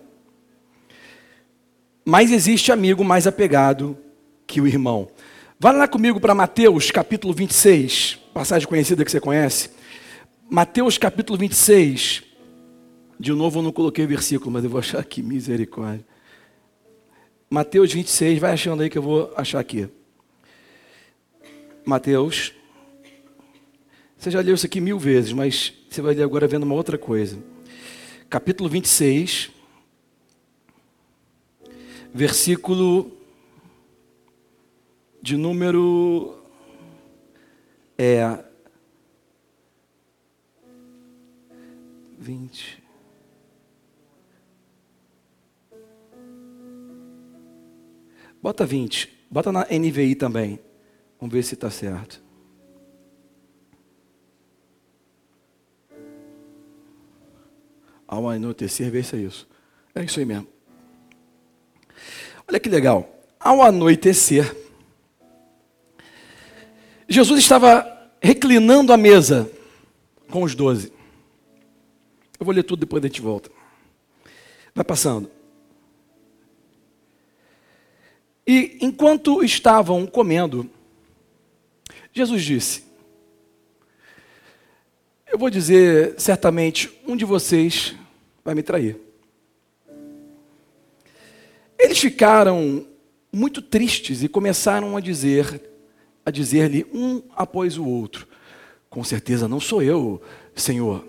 Mas 2.05 2.31
existe 2.31 2.71
amigo 2.71 3.05
mais 3.05 3.27
apegado 3.27 3.99
que 4.47 4.61
o 4.61 4.67
irmão. 4.67 5.09
Vá 5.59 5.73
lá 5.73 5.89
comigo 5.89 6.21
para 6.21 6.35
Mateus 6.35 6.91
capítulo 6.91 7.35
26, 7.35 8.19
passagem 8.33 8.69
conhecida 8.69 9.05
que 9.05 9.11
você 9.11 9.21
conhece. 9.21 9.71
Mateus 10.49 10.97
capítulo 10.97 11.39
26. 11.39 12.23
De 13.19 13.33
novo 13.33 13.59
eu 13.59 13.63
não 13.63 13.73
coloquei 13.73 14.07
versículo, 14.07 14.51
mas 14.51 14.65
eu 14.65 14.71
vou 14.71 14.81
achar 14.81 14.99
aqui, 14.99 15.23
misericórdia. 15.23 16.07
Mateus 17.51 17.93
26, 17.93 18.39
vai 18.39 18.53
achando 18.53 18.83
aí 18.83 18.89
que 18.89 18.97
eu 18.97 19.03
vou 19.03 19.33
achar 19.37 19.59
aqui. 19.59 19.89
Mateus. 21.85 22.55
Você 24.21 24.31
já 24.31 24.43
leu 24.43 24.55
isso 24.55 24.67
aqui 24.67 24.83
mil 24.83 24.99
vezes, 24.99 25.33
mas 25.33 25.73
você 25.89 26.03
vai 26.03 26.13
ler 26.13 26.25
agora 26.25 26.47
vendo 26.47 26.65
uma 26.65 26.75
outra 26.75 26.99
coisa. 26.99 27.43
Capítulo 28.29 28.69
26, 28.69 29.51
versículo 32.13 33.11
de 35.23 35.39
número. 35.39 36.37
É. 37.97 38.45
20. 42.19 42.83
Bota 48.43 48.67
20. 48.67 49.09
Bota 49.31 49.51
na 49.51 49.67
NVI 49.71 50.15
também. 50.15 50.61
Vamos 51.19 51.33
ver 51.33 51.43
se 51.43 51.55
está 51.55 51.71
certo. 51.71 52.29
Ao 58.11 58.29
anoitecer, 58.29 59.05
se 59.05 59.15
é 59.15 59.21
isso. 59.21 59.47
É 59.95 60.03
isso 60.03 60.19
aí 60.19 60.27
mesmo. 60.27 60.49
Olha 62.49 62.59
que 62.59 62.69
legal. 62.69 63.09
Ao 63.39 63.63
anoitecer, 63.63 64.53
Jesus 67.09 67.39
estava 67.39 67.87
reclinando 68.21 68.93
a 68.93 68.97
mesa 68.97 69.49
com 70.29 70.43
os 70.43 70.57
doze. 70.57 70.93
Eu 72.37 72.45
vou 72.45 72.53
ler 72.53 72.65
tudo 72.65 72.81
depois 72.81 73.01
a 73.05 73.07
gente 73.07 73.21
volta. 73.21 73.49
Vai 74.75 74.85
passando. 74.85 75.31
E 78.45 78.77
enquanto 78.81 79.45
estavam 79.45 80.05
comendo, 80.05 80.69
Jesus 82.13 82.43
disse: 82.43 82.90
Eu 85.31 85.39
vou 85.39 85.49
dizer, 85.49 86.17
certamente, 86.19 86.91
um 87.07 87.17
de 87.17 87.25
vocês 87.25 87.95
vai 88.45 88.53
me 88.53 88.65
trair. 88.65 88.99
Eles 91.79 92.01
ficaram 92.01 92.85
muito 93.33 93.63
tristes 93.63 94.25
e 94.25 94.29
começaram 94.29 94.97
a 94.97 95.01
dizer, 95.01 95.63
a 96.27 96.33
dizer-lhe 96.33 96.85
um 96.93 97.23
após 97.37 97.79
o 97.79 97.87
outro: 97.87 98.27
Com 98.91 99.05
certeza 99.05 99.47
não 99.47 99.61
sou 99.61 99.81
eu, 99.81 100.21
Senhor. 100.53 101.07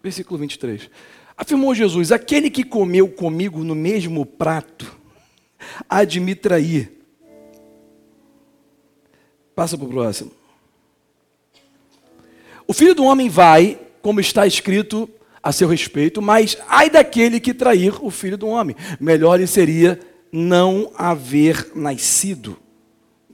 Versículo 0.00 0.38
23. 0.38 0.88
Afirmou 1.36 1.74
Jesus: 1.74 2.12
Aquele 2.12 2.48
que 2.48 2.62
comeu 2.62 3.08
comigo 3.08 3.64
no 3.64 3.74
mesmo 3.74 4.24
prato 4.24 4.96
há 5.88 6.04
de 6.04 6.20
me 6.20 6.36
trair. 6.36 6.92
Passa 9.52 9.76
para 9.76 9.86
o 9.86 9.90
próximo. 9.90 10.41
O 12.72 12.74
filho 12.74 12.94
do 12.94 13.04
homem 13.04 13.28
vai, 13.28 13.78
como 14.00 14.18
está 14.18 14.46
escrito 14.46 15.06
a 15.42 15.52
seu 15.52 15.68
respeito, 15.68 16.22
mas 16.22 16.56
ai 16.66 16.88
daquele 16.88 17.38
que 17.38 17.52
trair 17.52 18.02
o 18.02 18.10
filho 18.10 18.38
do 18.38 18.46
homem. 18.46 18.74
Melhor 18.98 19.38
lhe 19.38 19.46
seria 19.46 20.00
não 20.32 20.90
haver 20.96 21.70
nascido. 21.74 22.56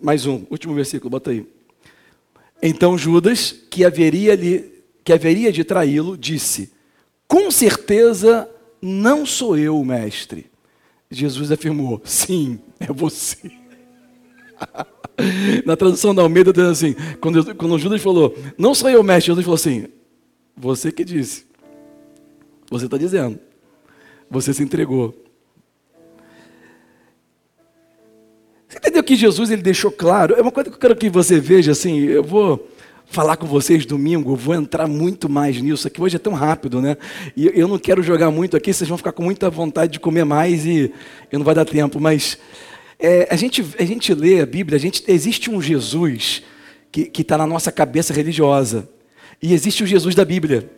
Mais 0.03 0.27
um, 0.27 0.45
último 0.51 0.75
versículo, 0.75 1.11
bota 1.11 1.31
aí. 1.31 1.47
Então 2.61 2.99
Judas, 2.99 3.53
que 3.71 3.85
haveria, 3.85 4.35
lhe, 4.35 4.73
que 5.05 5.13
haveria 5.13 5.53
de 5.53 5.63
traí-lo, 5.63 6.19
disse: 6.19 6.73
Com 7.29 7.49
certeza 7.49 8.51
não 8.83 9.25
sou 9.25 9.57
eu, 9.57 9.85
mestre. 9.85 10.47
Jesus 11.09 11.53
afirmou: 11.53 12.03
Sim, 12.05 12.59
é 12.81 12.93
você. 12.93 13.53
Na 15.65 15.77
tradução 15.77 16.15
da 16.15 16.23
Almeida 16.23 16.53
diz 16.53 16.65
assim: 16.65 16.95
quando, 17.21 17.55
quando 17.55 17.79
Judas 17.79 18.03
falou, 18.03 18.37
não 18.57 18.75
sou 18.75 18.89
eu, 18.91 19.03
mestre, 19.03 19.27
Jesus 19.27 19.45
falou 19.45 19.57
assim: 19.57 19.87
Você 20.57 20.93
que 20.93 21.05
disse. 21.05 21.47
Você 22.71 22.85
está 22.85 22.97
dizendo. 22.97 23.39
Você 24.31 24.53
se 24.53 24.63
entregou. 24.63 25.15
Você 28.69 28.77
entendeu 28.77 29.03
que 29.03 29.17
Jesus 29.17 29.51
ele 29.51 29.63
deixou 29.63 29.91
claro? 29.91 30.35
É 30.35 30.43
uma 30.43 30.53
coisa 30.53 30.69
que 30.69 30.77
eu 30.77 30.81
quero 30.81 30.97
que 30.97 31.09
você 31.09 31.41
veja 31.41 31.73
assim. 31.73 32.01
Eu 32.01 32.23
vou 32.23 32.69
falar 33.07 33.39
com 33.39 33.47
vocês 33.47 33.87
domingo, 33.87 34.33
eu 34.33 34.37
vou 34.37 34.55
entrar 34.55 34.87
muito 34.87 35.31
mais 35.31 35.61
nisso. 35.63 35.89
Aqui 35.89 36.01
hoje 36.01 36.17
é 36.17 36.19
tão 36.19 36.35
rápido, 36.35 36.83
né? 36.83 36.99
E 37.35 37.51
eu 37.55 37.67
não 37.67 37.79
quero 37.79 38.03
jogar 38.03 38.31
muito 38.31 38.55
aqui, 38.55 38.71
vocês 38.73 38.87
vão 38.87 38.99
ficar 38.99 39.13
com 39.13 39.23
muita 39.23 39.49
vontade 39.49 39.93
de 39.93 40.01
comer 40.01 40.25
mais 40.25 40.67
e 40.67 40.93
eu 41.33 41.39
não 41.39 41.47
vai 41.47 41.55
dar 41.55 41.65
tempo. 41.65 41.99
Mas 41.99 42.39
é, 42.99 43.29
a, 43.31 43.37
gente, 43.37 43.65
a 43.79 43.85
gente 43.85 44.13
lê 44.13 44.41
a 44.41 44.47
Bíblia, 44.47 44.77
a 44.77 44.81
gente, 44.81 45.05
existe 45.07 45.51
um 45.51 45.61
Jesus 45.63 46.43
que 46.91 47.11
está 47.21 47.39
na 47.39 47.47
nossa 47.47 47.71
cabeça 47.71 48.13
religiosa. 48.13 48.89
E 49.41 49.53
existe 49.53 49.85
o 49.85 49.87
Jesus 49.87 50.15
da 50.15 50.25
Bíblia. 50.25 50.69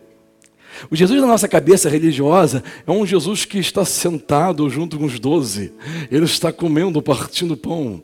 O 0.89 0.95
Jesus 0.95 1.19
da 1.19 1.27
nossa 1.27 1.47
cabeça 1.47 1.89
religiosa 1.89 2.63
é 2.85 2.91
um 2.91 3.05
Jesus 3.05 3.45
que 3.45 3.59
está 3.59 3.83
sentado 3.85 4.69
junto 4.69 4.97
com 4.97 5.05
os 5.05 5.19
doze. 5.19 5.73
Ele 6.11 6.25
está 6.25 6.51
comendo, 6.51 7.01
partindo 7.01 7.57
pão. 7.57 8.03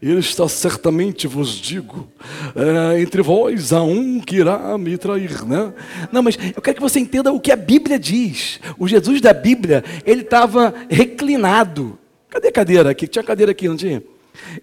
Ele 0.00 0.20
está 0.20 0.46
certamente, 0.48 1.26
vos 1.26 1.56
digo, 1.56 2.06
é, 2.54 3.00
entre 3.00 3.22
vós 3.22 3.72
há 3.72 3.82
um 3.82 4.20
que 4.20 4.36
irá 4.36 4.76
me 4.76 4.96
trair, 4.98 5.44
né? 5.46 5.72
Não, 6.12 6.22
mas 6.22 6.38
eu 6.54 6.60
quero 6.60 6.76
que 6.76 6.82
você 6.82 7.00
entenda 7.00 7.32
o 7.32 7.40
que 7.40 7.50
a 7.50 7.56
Bíblia 7.56 7.98
diz. 7.98 8.60
O 8.78 8.86
Jesus 8.86 9.20
da 9.20 9.32
Bíblia, 9.32 9.82
ele 10.04 10.20
estava 10.20 10.74
reclinado. 10.90 11.98
Cadê 12.36 12.48
a 12.48 12.52
cadeira 12.52 12.90
aqui? 12.90 13.06
Tinha 13.06 13.24
cadeira 13.24 13.52
aqui, 13.52 13.66
não 13.66 13.78
tinha? 13.78 14.02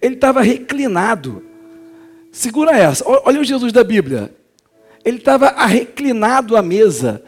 Ele 0.00 0.14
estava 0.14 0.40
reclinado. 0.40 1.44
Segura 2.30 2.70
essa. 2.70 3.04
Olha 3.04 3.40
o 3.40 3.44
Jesus 3.44 3.72
da 3.72 3.82
Bíblia. 3.82 4.32
Ele 5.04 5.16
estava 5.16 5.50
reclinado 5.66 6.56
à 6.56 6.62
mesa. 6.62 7.24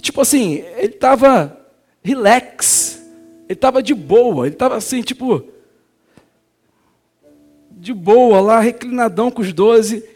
Tipo 0.00 0.22
assim, 0.22 0.64
ele 0.78 0.94
estava 0.94 1.60
relax. 2.02 3.02
Ele 3.46 3.52
estava 3.52 3.82
de 3.82 3.92
boa. 3.92 4.46
Ele 4.46 4.54
estava 4.54 4.76
assim, 4.76 5.02
tipo. 5.02 5.44
De 7.72 7.92
boa 7.92 8.40
lá, 8.40 8.60
reclinadão 8.60 9.30
com 9.30 9.42
os 9.42 9.52
doze. 9.52 10.08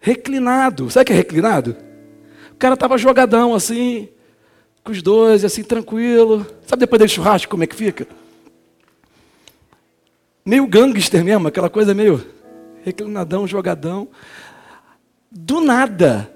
Reclinado. 0.00 0.90
Sabe 0.90 1.02
o 1.02 1.06
que 1.06 1.12
é 1.12 1.16
reclinado? 1.16 1.76
O 2.50 2.56
cara 2.56 2.74
estava 2.74 2.98
jogadão 2.98 3.54
assim, 3.54 4.08
com 4.82 4.90
os 4.90 5.00
doze, 5.00 5.46
assim, 5.46 5.62
tranquilo. 5.62 6.44
Sabe 6.66 6.80
depois 6.80 7.00
do 7.00 7.08
churrasco 7.08 7.48
como 7.48 7.62
é 7.62 7.68
que 7.68 7.76
fica? 7.76 8.08
Meio 10.44 10.66
gangster 10.66 11.24
mesmo, 11.24 11.48
aquela 11.48 11.70
coisa 11.70 11.94
meio 11.94 12.22
reclinadão, 12.84 13.46
jogadão. 13.46 14.08
Do 15.30 15.60
nada, 15.60 16.30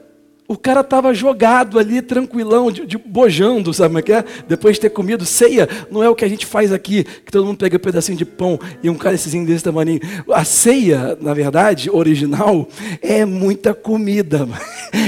o 0.48 0.56
cara 0.56 0.80
estava 0.80 1.12
jogado 1.12 1.78
ali, 1.78 2.00
tranquilão, 2.00 2.72
de, 2.72 2.86
de, 2.86 2.96
bojando, 2.96 3.74
sabe 3.74 3.88
como 3.88 3.98
é 3.98 4.02
que 4.02 4.12
é? 4.14 4.24
Depois 4.48 4.76
de 4.76 4.80
ter 4.80 4.90
comido 4.90 5.26
ceia, 5.26 5.68
não 5.90 6.02
é 6.02 6.08
o 6.08 6.14
que 6.14 6.24
a 6.24 6.28
gente 6.28 6.46
faz 6.46 6.72
aqui, 6.72 7.04
que 7.04 7.30
todo 7.30 7.44
mundo 7.44 7.58
pega 7.58 7.76
um 7.76 7.80
pedacinho 7.80 8.16
de 8.16 8.24
pão 8.24 8.58
e 8.82 8.88
um 8.88 8.94
cálicezinho 8.94 9.46
desse 9.46 9.62
tamanho. 9.62 10.00
A 10.32 10.44
ceia, 10.44 11.18
na 11.20 11.34
verdade, 11.34 11.90
original, 11.90 12.66
é 13.02 13.26
muita 13.26 13.74
comida. 13.74 14.48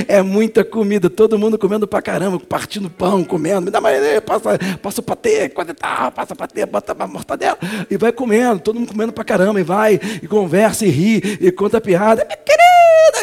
É 0.06 0.20
muita 0.20 0.62
comida. 0.62 1.09
Todo 1.09 1.38
mundo 1.38 1.56
comendo 1.56 1.88
pra 1.88 2.02
caramba, 2.02 2.38
partindo 2.38 2.90
pão, 2.90 3.25
comendo. 3.25 3.62
Me 3.62 3.70
dá 3.70 3.80
mais, 3.80 3.99
passa, 4.20 4.59
passa 4.82 5.00
o 5.00 5.02
patê, 5.02 5.49
tá, 5.49 6.11
passa 6.11 6.35
o 6.35 6.37
patê, 6.37 6.66
bota 6.66 6.94
a 6.99 7.06
mortadela. 7.06 7.56
E 7.90 7.97
vai 7.97 8.12
comendo, 8.12 8.61
todo 8.61 8.78
mundo 8.78 8.92
comendo 8.92 9.12
pra 9.12 9.25
caramba, 9.25 9.59
e 9.59 9.62
vai, 9.62 9.99
e 10.23 10.28
conversa, 10.28 10.85
e 10.85 10.90
ri, 10.90 11.38
e 11.40 11.50
conta 11.50 11.80
piada. 11.80 12.26
É 12.28 12.37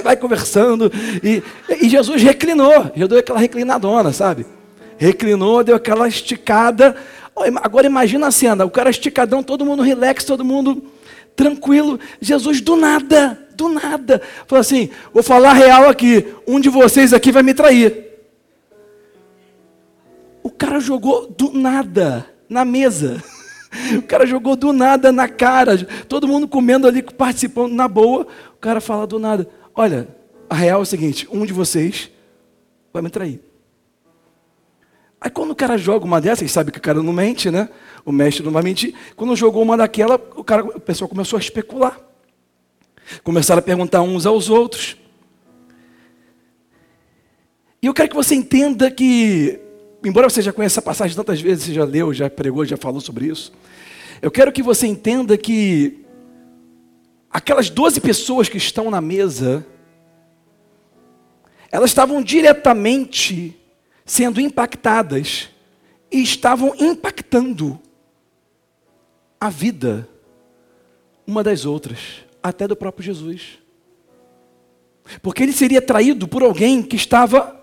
vai 0.02 0.16
conversando. 0.16 0.92
E, 1.24 1.44
e 1.82 1.90
Jesus 1.90 2.22
reclinou, 2.22 2.92
já 2.96 3.08
deu 3.08 3.20
aquela 3.20 3.40
reclinadona, 3.40 4.12
sabe? 4.14 4.46
Reclinou, 4.98 5.64
deu 5.64 5.76
aquela 5.76 6.08
esticada. 6.08 6.96
Agora 7.62 7.86
imagina 7.86 8.28
a 8.28 8.32
cena, 8.32 8.66
o 8.66 8.72
cara 8.72 8.90
esticadão, 8.90 9.44
todo 9.44 9.66
mundo 9.66 9.84
relax, 9.84 10.24
todo 10.24 10.44
mundo 10.44 10.84
tranquilo. 11.36 12.00
Jesus 12.20 12.60
do 12.60 12.76
nada, 12.76 13.40
do 13.56 13.70
nada, 13.70 14.22
falou 14.48 14.60
assim: 14.60 14.90
vou 15.14 15.24
falar 15.24 15.54
real 15.54 15.88
aqui, 15.88 16.26
um 16.48 16.60
de 16.60 16.68
vocês 16.68 17.14
aqui 17.14 17.32
vai 17.32 17.44
me 17.44 17.54
trair. 17.54 18.06
O 20.42 20.50
cara 20.50 20.80
jogou 20.80 21.28
do 21.28 21.52
nada 21.54 22.26
na 22.50 22.66
mesa. 22.66 23.24
O 23.98 24.02
cara 24.02 24.26
jogou 24.26 24.56
do 24.56 24.72
nada 24.72 25.12
na 25.12 25.28
cara, 25.28 25.78
todo 26.08 26.28
mundo 26.28 26.48
comendo 26.48 26.88
ali, 26.88 27.04
participando 27.04 27.74
na 27.74 27.86
boa. 27.86 28.26
O 28.56 28.60
cara 28.60 28.80
fala 28.80 29.06
do 29.06 29.20
nada: 29.20 29.46
Olha, 29.80 30.08
a 30.50 30.56
real 30.56 30.80
é 30.80 30.82
o 30.82 30.86
seguinte: 30.86 31.28
um 31.32 31.46
de 31.46 31.54
vocês 31.54 32.10
vai 32.92 33.04
me 33.04 33.12
trair. 33.12 33.40
Aí 35.22 35.30
quando 35.30 35.52
o 35.52 35.56
cara 35.56 35.78
joga 35.78 36.04
uma 36.04 36.20
dessas, 36.20 36.52
sabe 36.52 36.72
que 36.72 36.80
o 36.80 36.82
cara 36.82 37.02
não 37.02 37.14
mente, 37.14 37.52
né? 37.52 37.70
O 38.04 38.12
mestre 38.12 38.44
não 38.44 38.52
vai 38.52 38.64
mentir. 38.64 38.96
Quando 39.16 39.36
jogou 39.36 39.62
uma 39.62 39.78
daquela, 39.78 40.16
o, 40.36 40.44
cara, 40.44 40.64
o 40.64 40.80
pessoal 40.80 41.08
começou 41.08 41.38
a 41.38 41.40
especular. 41.40 42.00
Começaram 43.24 43.60
a 43.60 43.64
perguntar 43.64 44.02
uns 44.02 44.26
aos 44.26 44.50
outros. 44.50 44.98
E 47.82 47.86
eu 47.86 47.94
quero 47.94 48.10
que 48.10 48.16
você 48.16 48.34
entenda 48.36 48.90
que, 48.90 49.60
embora 50.04 50.30
você 50.30 50.42
já 50.42 50.52
conheça 50.52 50.80
a 50.80 50.84
passagem 50.84 51.16
tantas 51.16 51.40
vezes, 51.40 51.66
você 51.66 51.74
já 51.74 51.84
leu, 51.84 52.14
já 52.14 52.30
pregou, 52.30 52.66
já 52.66 52.78
falou 52.78 53.00
sobre 53.00 53.28
isso. 53.28 53.54
Eu 54.22 54.32
quero 54.32 54.52
que 54.52 54.64
você 54.64 54.88
entenda 54.88 55.38
que 55.38 56.04
aquelas 57.30 57.70
12 57.70 58.02
pessoas 58.02 58.50
que 58.50 58.58
estão 58.58 58.90
na 58.90 59.02
mesa, 59.02 59.66
elas 61.72 61.90
estavam 61.90 62.22
diretamente 62.22 63.56
sendo 64.06 64.40
impactadas 64.40 65.50
e 66.12 66.22
estavam 66.22 66.74
impactando 66.80 67.80
a 69.40 69.50
vida 69.50 70.08
uma 71.26 71.44
das 71.44 71.66
outras, 71.66 72.24
até 72.42 72.68
do 72.68 72.76
próprio 72.76 73.06
Jesus. 73.06 73.60
Porque 75.22 75.44
ele 75.44 75.54
seria 75.54 75.82
traído 75.82 76.28
por 76.28 76.42
alguém 76.42 76.82
que 76.82 76.96
estava 76.96 77.54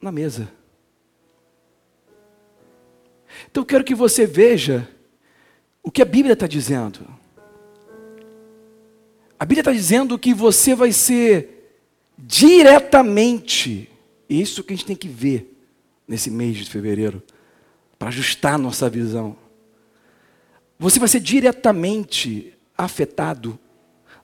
na 0.00 0.12
mesa. 0.12 0.48
Então 3.50 3.62
eu 3.62 3.66
quero 3.66 3.84
que 3.84 3.94
você 3.94 4.26
veja 4.26 4.88
o 5.82 5.90
que 5.90 6.02
a 6.02 6.06
Bíblia 6.06 6.34
está 6.34 6.46
dizendo. 6.46 7.00
A 9.38 9.44
Bíblia 9.44 9.62
está 9.62 9.72
dizendo 9.72 10.18
que 10.18 10.32
você 10.32 10.74
vai 10.74 10.92
ser 10.92 11.51
diretamente. 12.32 13.90
Isso 14.26 14.64
que 14.64 14.72
a 14.72 14.76
gente 14.76 14.86
tem 14.86 14.96
que 14.96 15.06
ver 15.06 15.54
nesse 16.08 16.30
mês 16.30 16.56
de 16.56 16.68
fevereiro, 16.68 17.22
para 17.98 18.08
ajustar 18.08 18.58
nossa 18.58 18.88
visão. 18.88 19.36
Você 20.78 20.98
vai 20.98 21.08
ser 21.08 21.20
diretamente 21.20 22.54
afetado 22.76 23.58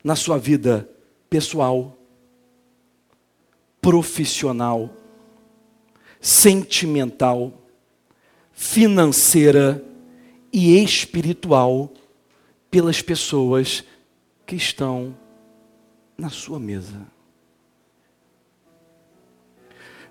na 0.02 0.16
sua 0.16 0.38
vida 0.38 0.88
pessoal, 1.28 1.96
profissional, 3.80 4.90
sentimental, 6.20 7.62
financeira 8.52 9.84
e 10.52 10.82
espiritual 10.82 11.92
pelas 12.70 13.02
pessoas 13.02 13.84
que 14.46 14.56
estão 14.56 15.16
na 16.16 16.30
sua 16.30 16.58
mesa. 16.58 17.17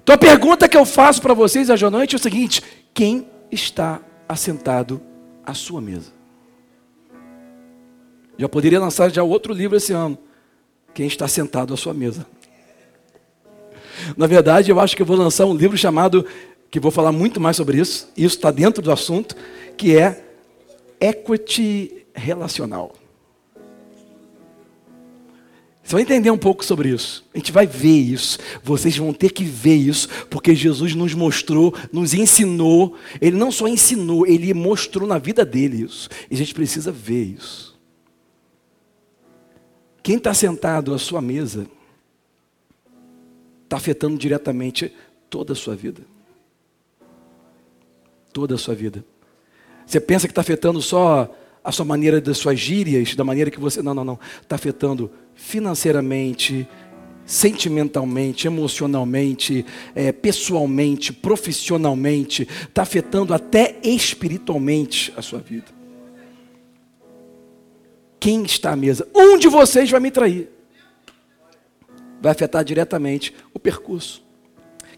Então 0.07 0.15
a 0.15 0.17
pergunta 0.17 0.69
que 0.69 0.77
eu 0.77 0.85
faço 0.85 1.21
para 1.21 1.33
vocês 1.33 1.69
hoje 1.69 1.85
à 1.85 1.89
noite 1.89 2.15
é 2.15 2.17
o 2.17 2.21
seguinte: 2.21 2.63
quem 2.93 3.27
está 3.51 3.99
assentado 4.25 5.01
à 5.45 5.53
sua 5.53 5.81
mesa? 5.81 6.13
Já 8.37 8.47
poderia 8.47 8.79
lançar 8.79 9.11
já 9.11 9.21
outro 9.21 9.53
livro 9.53 9.75
esse 9.75 9.91
ano. 9.91 10.17
Quem 10.93 11.07
está 11.07 11.27
sentado 11.27 11.73
à 11.73 11.77
sua 11.77 11.93
mesa? 11.93 12.25
Na 14.15 14.27
verdade, 14.27 14.71
eu 14.71 14.79
acho 14.79 14.95
que 14.95 15.01
eu 15.01 15.05
vou 15.05 15.17
lançar 15.17 15.45
um 15.45 15.53
livro 15.53 15.77
chamado, 15.77 16.25
que 16.71 16.79
vou 16.79 16.89
falar 16.89 17.11
muito 17.11 17.41
mais 17.41 17.57
sobre 17.57 17.77
isso, 17.77 18.09
isso 18.15 18.37
está 18.37 18.49
dentro 18.49 18.81
do 18.81 18.93
assunto, 18.93 19.35
que 19.75 19.97
é 19.97 20.23
Equity 21.01 22.05
Relacional. 22.15 22.95
Você 25.87 25.95
vai 25.95 26.01
entender 26.01 26.29
um 26.29 26.37
pouco 26.37 26.65
sobre 26.65 26.89
isso. 26.89 27.23
A 27.33 27.37
gente 27.37 27.49
vai 27.49 27.65
ver 27.65 27.97
isso. 27.97 28.37
Vocês 28.61 28.97
vão 28.97 29.13
ter 29.13 29.31
que 29.31 29.45
ver 29.45 29.77
isso, 29.77 30.09
porque 30.29 30.53
Jesus 30.53 30.93
nos 30.93 31.13
mostrou, 31.13 31.73
nos 31.93 32.13
ensinou. 32.13 32.97
Ele 33.21 33.37
não 33.37 33.53
só 33.53 33.69
ensinou, 33.69 34.27
ele 34.27 34.53
mostrou 34.53 35.07
na 35.07 35.17
vida 35.17 35.45
dele 35.45 35.85
isso. 35.85 36.09
E 36.29 36.35
a 36.35 36.37
gente 36.37 36.53
precisa 36.53 36.91
ver 36.91 37.23
isso. 37.23 37.79
Quem 40.03 40.17
está 40.17 40.33
sentado 40.33 40.93
à 40.93 40.99
sua 40.99 41.21
mesa 41.21 41.65
está 43.63 43.77
afetando 43.77 44.17
diretamente 44.17 44.93
toda 45.29 45.53
a 45.53 45.55
sua 45.55 45.73
vida. 45.73 46.01
Toda 48.33 48.55
a 48.55 48.57
sua 48.57 48.75
vida. 48.75 49.05
Você 49.85 50.01
pensa 50.01 50.27
que 50.27 50.33
está 50.33 50.41
afetando 50.41 50.81
só 50.81 51.33
a 51.67 51.71
sua 51.73 51.83
maneira 51.83 52.21
das 52.21 52.37
suas 52.37 52.57
gírias, 52.57 53.13
da 53.13 53.25
maneira 53.25 53.51
que 53.51 53.59
você. 53.59 53.81
Não, 53.81 53.93
não, 53.93 54.05
não. 54.05 54.19
Está 54.41 54.55
afetando 54.55 55.11
financeiramente, 55.35 56.65
sentimentalmente, 57.25 58.47
emocionalmente, 58.47 59.65
é, 59.93 60.13
pessoalmente, 60.13 61.11
profissionalmente, 61.11 62.47
está 62.69 62.83
afetando 62.83 63.33
até 63.33 63.77
espiritualmente 63.83 65.13
a 65.17 65.21
sua 65.21 65.39
vida. 65.39 65.65
Quem 68.17 68.43
está 68.43 68.71
à 68.71 68.75
mesa? 68.77 69.05
Um 69.13 69.37
de 69.37 69.49
vocês 69.49 69.91
vai 69.91 69.99
me 69.99 70.09
trair. 70.09 70.49
Vai 72.21 72.31
afetar 72.31 72.63
diretamente 72.63 73.35
o 73.53 73.59
percurso. 73.59 74.23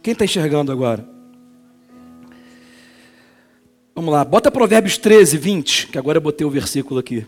Quem 0.03 0.11
está 0.11 0.23
enxergando 0.23 0.71
agora? 0.71 1.18
Vamos 3.99 4.13
lá, 4.13 4.23
bota 4.23 4.49
Provérbios 4.49 4.97
13, 4.97 5.37
20, 5.37 5.87
que 5.87 5.97
agora 5.97 6.19
eu 6.19 6.21
botei 6.21 6.47
o 6.47 6.49
versículo 6.49 7.01
aqui. 7.01 7.25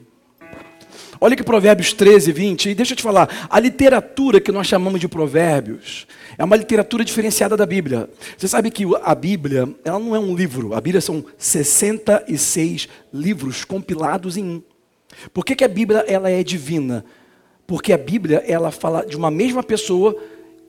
Olha 1.20 1.36
que 1.36 1.44
Provérbios 1.44 1.92
13, 1.92 2.32
20, 2.32 2.70
e 2.70 2.74
deixa 2.74 2.94
eu 2.94 2.96
te 2.96 3.04
falar, 3.04 3.28
a 3.50 3.60
literatura 3.60 4.40
que 4.40 4.54
nós 4.54 4.68
chamamos 4.68 5.02
de 5.02 5.10
Provérbios 5.10 6.08
é 6.38 6.46
uma 6.46 6.56
literatura 6.56 7.04
diferenciada 7.04 7.58
da 7.58 7.66
Bíblia. 7.66 8.10
Você 8.38 8.48
sabe 8.48 8.72
que 8.72 8.86
a 9.04 9.14
Bíblia, 9.14 9.68
ela 9.84 10.00
não 10.00 10.16
é 10.16 10.20
um 10.20 10.34
livro, 10.34 10.74
a 10.74 10.80
Bíblia 10.80 11.02
são 11.02 11.26
66 11.38 12.88
livros 13.14 13.66
compilados 13.66 14.38
em 14.38 14.46
um. 14.46 14.62
Por 15.34 15.44
que, 15.44 15.58
que 15.58 15.66
a 15.66 15.68
Bíblia 15.68 16.06
ela 16.08 16.30
é 16.30 16.42
divina? 16.42 17.04
Porque 17.68 17.92
a 17.92 17.98
Bíblia 17.98 18.46
ela 18.48 18.72
fala 18.72 19.06
de 19.06 19.18
uma 19.18 19.30
mesma 19.30 19.62
pessoa 19.62 20.16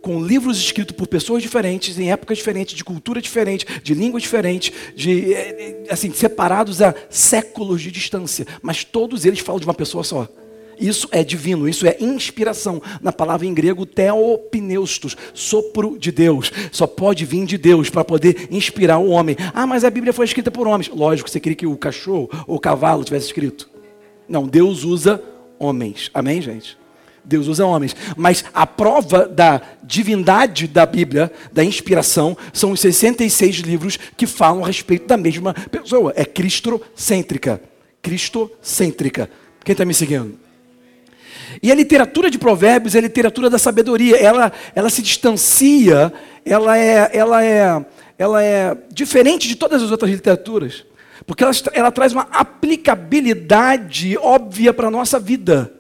com 0.03 0.23
livros 0.23 0.59
escritos 0.59 0.95
por 0.97 1.07
pessoas 1.07 1.43
diferentes, 1.43 1.99
em 1.99 2.11
épocas 2.11 2.39
diferentes, 2.39 2.75
de 2.75 2.85
cultura 2.85 3.23
diferente, 3.23 3.65
de 3.83 3.95
língua 3.95 4.21
diferente, 4.21 4.73
de 4.95 5.33
eh, 5.33 5.85
eh, 5.87 5.93
assim 5.93 6.13
separados 6.13 6.83
a 6.83 6.95
séculos 7.09 7.81
de 7.81 7.91
distância, 7.91 8.47
mas 8.61 8.85
todos 8.85 9.25
eles 9.25 9.39
falam 9.39 9.61
de 9.61 9.67
uma 9.67 9.73
pessoa 9.73 10.03
só. 10.03 10.29
Isso 10.79 11.09
é 11.13 11.23
divino, 11.23 11.69
isso 11.69 11.87
é 11.87 11.97
inspiração. 12.01 12.83
Na 13.01 13.13
palavra 13.13 13.47
em 13.47 13.55
grego, 13.55 13.87
theopneustos, 13.87 15.17
sopro 15.33 15.97
de 15.97 16.11
Deus. 16.11 16.51
Só 16.73 16.89
pode 16.89 17.25
vir 17.25 17.45
de 17.47 17.57
Deus 17.57 17.89
para 17.89 18.05
poder 18.05 18.49
inspirar 18.51 18.99
o 18.99 19.11
homem. 19.11 19.37
Ah, 19.55 19.67
mas 19.67 19.85
a 19.85 19.91
Bíblia 19.91 20.13
foi 20.13 20.25
escrita 20.25 20.51
por 20.51 20.67
homens. 20.67 20.89
Lógico, 20.89 21.31
você 21.31 21.39
queria 21.39 21.55
que 21.55 21.67
o 21.67 21.77
cachorro 21.77 22.29
ou 22.49 22.57
o 22.57 22.61
cavalo 22.61 23.05
tivesse 23.05 23.27
escrito. 23.27 23.71
Não, 24.29 24.45
Deus 24.45 24.83
usa 24.83 25.23
homens. 25.59 26.11
Amém, 26.13 26.43
gente? 26.43 26.82
Deus 27.25 27.47
usa 27.47 27.67
homens. 27.67 27.95
Mas 28.17 28.45
a 28.53 28.67
prova 28.67 29.27
da 29.27 29.61
divindade 29.83 30.67
da 30.67 30.85
Bíblia, 30.85 31.31
da 31.53 31.65
inspiração, 31.65 32.37
são 32.53 32.73
os 32.73 32.81
66 32.81 33.57
livros 33.57 33.99
que 34.17 34.27
falam 34.27 34.65
a 34.65 34.67
respeito 34.67 35.07
da 35.07 35.17
mesma 35.17 35.55
pessoa. 35.55 36.13
É 36.17 36.25
cristocêntrica. 36.25 37.63
Cristocêntrica. 38.01 39.31
Quem 39.65 39.73
está 39.73 39.85
me 39.85 39.95
seguindo? 39.95 40.39
E 41.63 41.71
a 41.71 41.75
literatura 41.75 42.31
de 42.31 42.39
provérbios 42.39 42.95
é 42.95 42.99
a 42.99 43.03
literatura 43.03 43.51
da 43.51 43.59
sabedoria. 43.59 44.17
Ela, 44.17 44.53
ela 44.75 44.91
se 44.91 45.03
distancia, 45.03 46.13
ela 46.45 46.79
é, 46.79 47.11
ela, 47.13 47.45
é, 47.45 47.85
ela 48.19 48.43
é 48.43 48.77
diferente 48.91 49.49
de 49.49 49.57
todas 49.57 49.83
as 49.83 49.91
outras 49.91 50.11
literaturas. 50.11 50.85
Porque 51.27 51.45
ela, 51.45 51.53
ela 51.73 51.93
traz 51.93 52.13
uma 52.13 52.27
aplicabilidade 52.33 54.17
óbvia 54.19 54.73
para 54.73 54.89
a 54.89 54.91
nossa 54.91 55.21
vida. 55.21 55.73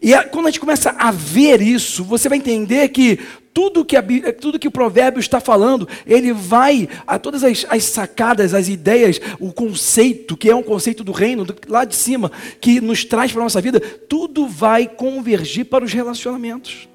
E 0.00 0.14
a, 0.14 0.24
quando 0.24 0.46
a 0.46 0.50
gente 0.50 0.60
começa 0.60 0.94
a 0.98 1.10
ver 1.10 1.60
isso, 1.60 2.04
você 2.04 2.28
vai 2.28 2.38
entender 2.38 2.88
que 2.88 3.18
tudo 3.52 3.84
que, 3.84 3.96
a, 3.96 4.02
tudo 4.40 4.58
que 4.58 4.68
o 4.68 4.72
provérbio 4.72 5.20
está 5.20 5.40
falando, 5.40 5.86
ele 6.06 6.32
vai 6.32 6.88
a 7.06 7.18
todas 7.18 7.44
as, 7.44 7.66
as, 7.68 7.84
sacadas, 7.84 8.54
as 8.54 8.68
ideias, 8.68 9.20
o 9.38 9.52
conceito, 9.52 10.36
que 10.36 10.48
é 10.48 10.54
um 10.54 10.62
conceito 10.62 11.04
do 11.04 11.12
reino, 11.12 11.44
do, 11.44 11.54
lá 11.68 11.84
de 11.84 11.94
cima, 11.94 12.32
que 12.60 12.80
nos 12.80 13.04
traz 13.04 13.32
para 13.32 13.42
a 13.42 13.44
nossa 13.44 13.60
vida, 13.60 13.80
tudo 13.80 14.46
vai 14.46 14.86
convergir 14.86 15.66
para 15.66 15.84
os 15.84 15.92
relacionamentos. 15.92 16.88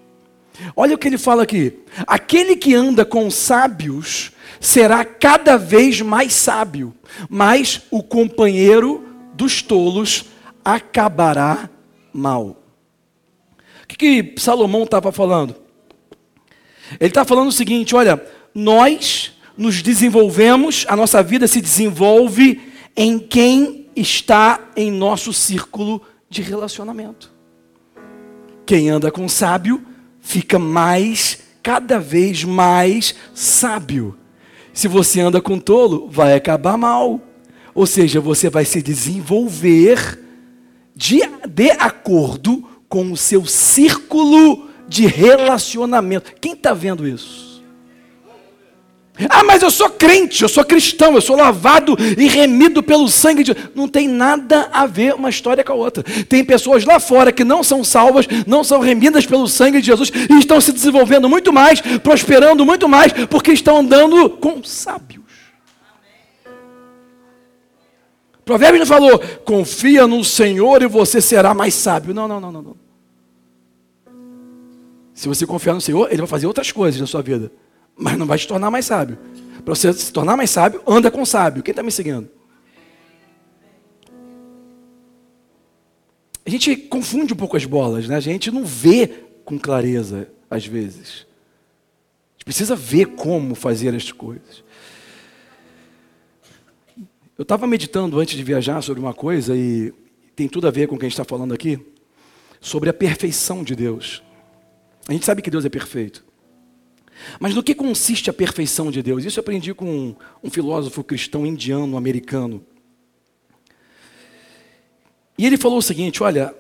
Olha 0.76 0.96
o 0.96 0.98
que 0.98 1.08
ele 1.08 1.20
fala 1.20 1.44
aqui: 1.44 1.74
aquele 2.08 2.56
que 2.56 2.74
anda 2.74 3.06
com 3.06 3.30
sábios 3.30 4.32
será 4.60 5.06
cada 5.06 5.56
vez 5.56 6.02
mais 6.02 6.34
sábio, 6.34 6.96
mas 7.30 7.84
o 7.92 8.02
companheiro 8.02 9.06
dos 9.36 9.62
tolos 9.62 10.26
acabará 10.66 11.70
mal. 12.12 12.67
O 13.88 13.96
que, 13.96 13.96
que 13.96 14.42
Salomão 14.42 14.84
estava 14.84 15.14
falando? 15.14 15.56
Ele 17.00 17.10
está 17.10 17.24
falando 17.24 17.48
o 17.48 17.54
seguinte: 17.54 17.96
olha, 17.96 18.22
nós 18.54 19.32
nos 19.58 19.82
desenvolvemos, 19.82 20.86
a 20.90 20.96
nossa 20.96 21.24
vida 21.24 21.48
se 21.48 21.62
desenvolve 21.62 22.62
em 22.96 23.18
quem 23.18 23.88
está 23.96 24.70
em 24.76 24.92
nosso 24.92 25.32
círculo 25.32 26.02
de 26.30 26.42
relacionamento. 26.42 27.34
Quem 28.66 28.90
anda 28.90 29.10
com 29.10 29.30
sábio 29.30 29.82
fica 30.20 30.60
mais, 30.60 31.40
cada 31.64 31.98
vez 31.98 32.44
mais 32.44 33.16
sábio. 33.34 34.18
Se 34.74 34.90
você 34.90 35.22
anda 35.22 35.40
com 35.40 35.58
tolo, 35.58 36.10
vai 36.12 36.36
acabar 36.36 36.78
mal. 36.78 37.22
Ou 37.74 37.86
seja, 37.86 38.20
você 38.20 38.50
vai 38.50 38.66
se 38.66 38.82
desenvolver 38.82 40.20
de, 40.96 41.22
de 41.48 41.72
acordo 41.72 42.68
com 42.90 43.12
o 43.12 43.18
seu 43.18 43.46
círculo 43.46 44.70
de 44.88 45.06
relacionamento. 45.06 46.32
Quem 46.40 46.54
está 46.54 46.74
vendo 46.74 47.08
isso? 47.08 47.48
Ah, 49.30 49.44
mas 49.44 49.64
eu 49.64 49.72
sou 49.72 49.90
crente, 49.90 50.44
eu 50.44 50.50
sou 50.50 50.64
cristão, 50.64 51.16
eu 51.16 51.22
sou 51.22 51.36
lavado 51.36 51.98
e 52.18 52.28
remido 52.28 52.84
pelo 52.84 53.08
sangue 53.08 53.44
de 53.44 53.56
Não 53.74 53.88
tem 53.88 54.08
nada 54.08 54.70
a 54.72 54.86
ver 54.86 55.16
uma 55.16 55.30
história 55.30 55.64
com 55.64 55.74
a 55.74 55.76
outra. 55.76 56.04
Tem 56.30 56.44
pessoas 56.46 56.86
lá 56.86 57.00
fora 57.00 57.32
que 57.32 57.44
não 57.44 57.64
são 57.64 57.84
salvas, 57.84 58.28
não 58.46 58.64
são 58.64 58.80
remidas 58.80 59.26
pelo 59.26 59.48
sangue 59.48 59.82
de 59.82 59.88
Jesus 59.88 60.12
e 60.30 60.38
estão 60.38 60.62
se 60.62 60.72
desenvolvendo 60.72 61.28
muito 61.28 61.52
mais, 61.52 61.82
prosperando 62.04 62.66
muito 62.66 62.88
mais, 62.88 63.12
porque 63.28 63.52
estão 63.52 63.78
andando 63.78 64.30
com 64.30 64.64
sábios. 64.64 65.27
Provérbios 68.48 68.80
não 68.80 68.96
falou, 68.96 69.20
confia 69.44 70.08
no 70.08 70.24
Senhor 70.24 70.82
e 70.82 70.88
você 70.88 71.20
será 71.20 71.54
mais 71.54 71.74
sábio. 71.74 72.14
Não, 72.14 72.30
não, 72.30 72.40
não, 72.40 72.50
não. 72.50 72.78
Se 75.14 75.28
você 75.28 75.46
confiar 75.46 75.74
no 75.74 75.82
Senhor, 75.82 76.08
Ele 76.10 76.20
vai 76.20 76.28
fazer 76.28 76.48
outras 76.48 76.72
coisas 76.72 77.00
na 77.02 77.06
sua 77.06 77.22
vida, 77.22 77.52
mas 77.94 78.18
não 78.18 78.26
vai 78.26 78.38
te 78.38 78.48
tornar 78.48 78.72
mais 78.72 78.86
sábio. 78.86 79.18
Para 79.66 79.76
você 79.76 79.92
se 79.92 80.14
tornar 80.14 80.38
mais 80.38 80.50
sábio, 80.50 80.82
anda 80.88 81.12
com 81.12 81.26
sábio. 81.26 81.62
Quem 81.62 81.74
está 81.74 81.84
me 81.84 81.92
seguindo? 81.92 82.30
A 86.46 86.50
gente 86.50 86.74
confunde 86.78 87.34
um 87.34 87.38
pouco 87.38 87.58
as 87.58 87.66
bolas, 87.66 88.08
né? 88.08 88.16
A 88.16 88.22
gente 88.22 88.50
não 88.50 88.64
vê 88.64 89.26
com 89.44 89.60
clareza, 89.60 90.30
às 90.50 90.66
vezes. 90.66 91.28
A 92.30 92.38
gente 92.38 92.46
precisa 92.46 92.78
ver 92.78 93.08
como 93.08 93.56
fazer 93.56 93.94
as 93.94 94.10
coisas. 94.10 94.64
Eu 97.38 97.44
estava 97.44 97.68
meditando 97.68 98.20
antes 98.20 98.36
de 98.36 98.44
viajar 98.44 98.82
sobre 98.82 99.00
uma 99.00 99.14
coisa 99.14 99.56
e 99.56 99.94
tem 100.36 100.48
tudo 100.48 100.68
a 100.68 100.72
ver 100.72 100.88
com 100.88 100.96
o 100.96 100.98
que 100.98 101.06
a 101.06 101.08
gente 101.08 101.14
está 101.14 101.24
falando 101.24 101.54
aqui, 101.54 101.80
sobre 102.60 102.90
a 102.90 102.94
perfeição 102.94 103.64
de 103.64 103.76
Deus. 103.76 104.24
A 105.08 105.14
gente 105.14 105.24
sabe 105.24 105.44
que 105.44 105.52
Deus 105.52 105.64
é 105.64 105.70
perfeito. 105.70 106.26
Mas 107.40 107.54
no 107.54 107.62
que 107.62 107.76
consiste 107.76 108.28
a 108.28 108.34
perfeição 108.34 108.90
de 108.90 109.04
Deus? 109.04 109.24
Isso 109.24 109.40
eu 109.40 109.42
aprendi 109.42 109.72
com 109.72 109.86
um, 109.86 110.16
um 110.44 110.50
filósofo 110.50 111.04
cristão 111.04 111.46
indiano, 111.46 111.96
americano. 111.96 112.66
E 115.38 115.46
ele 115.46 115.58
falou 115.58 115.78
o 115.78 115.84
seguinte: 115.84 116.24
olha, 116.24 116.56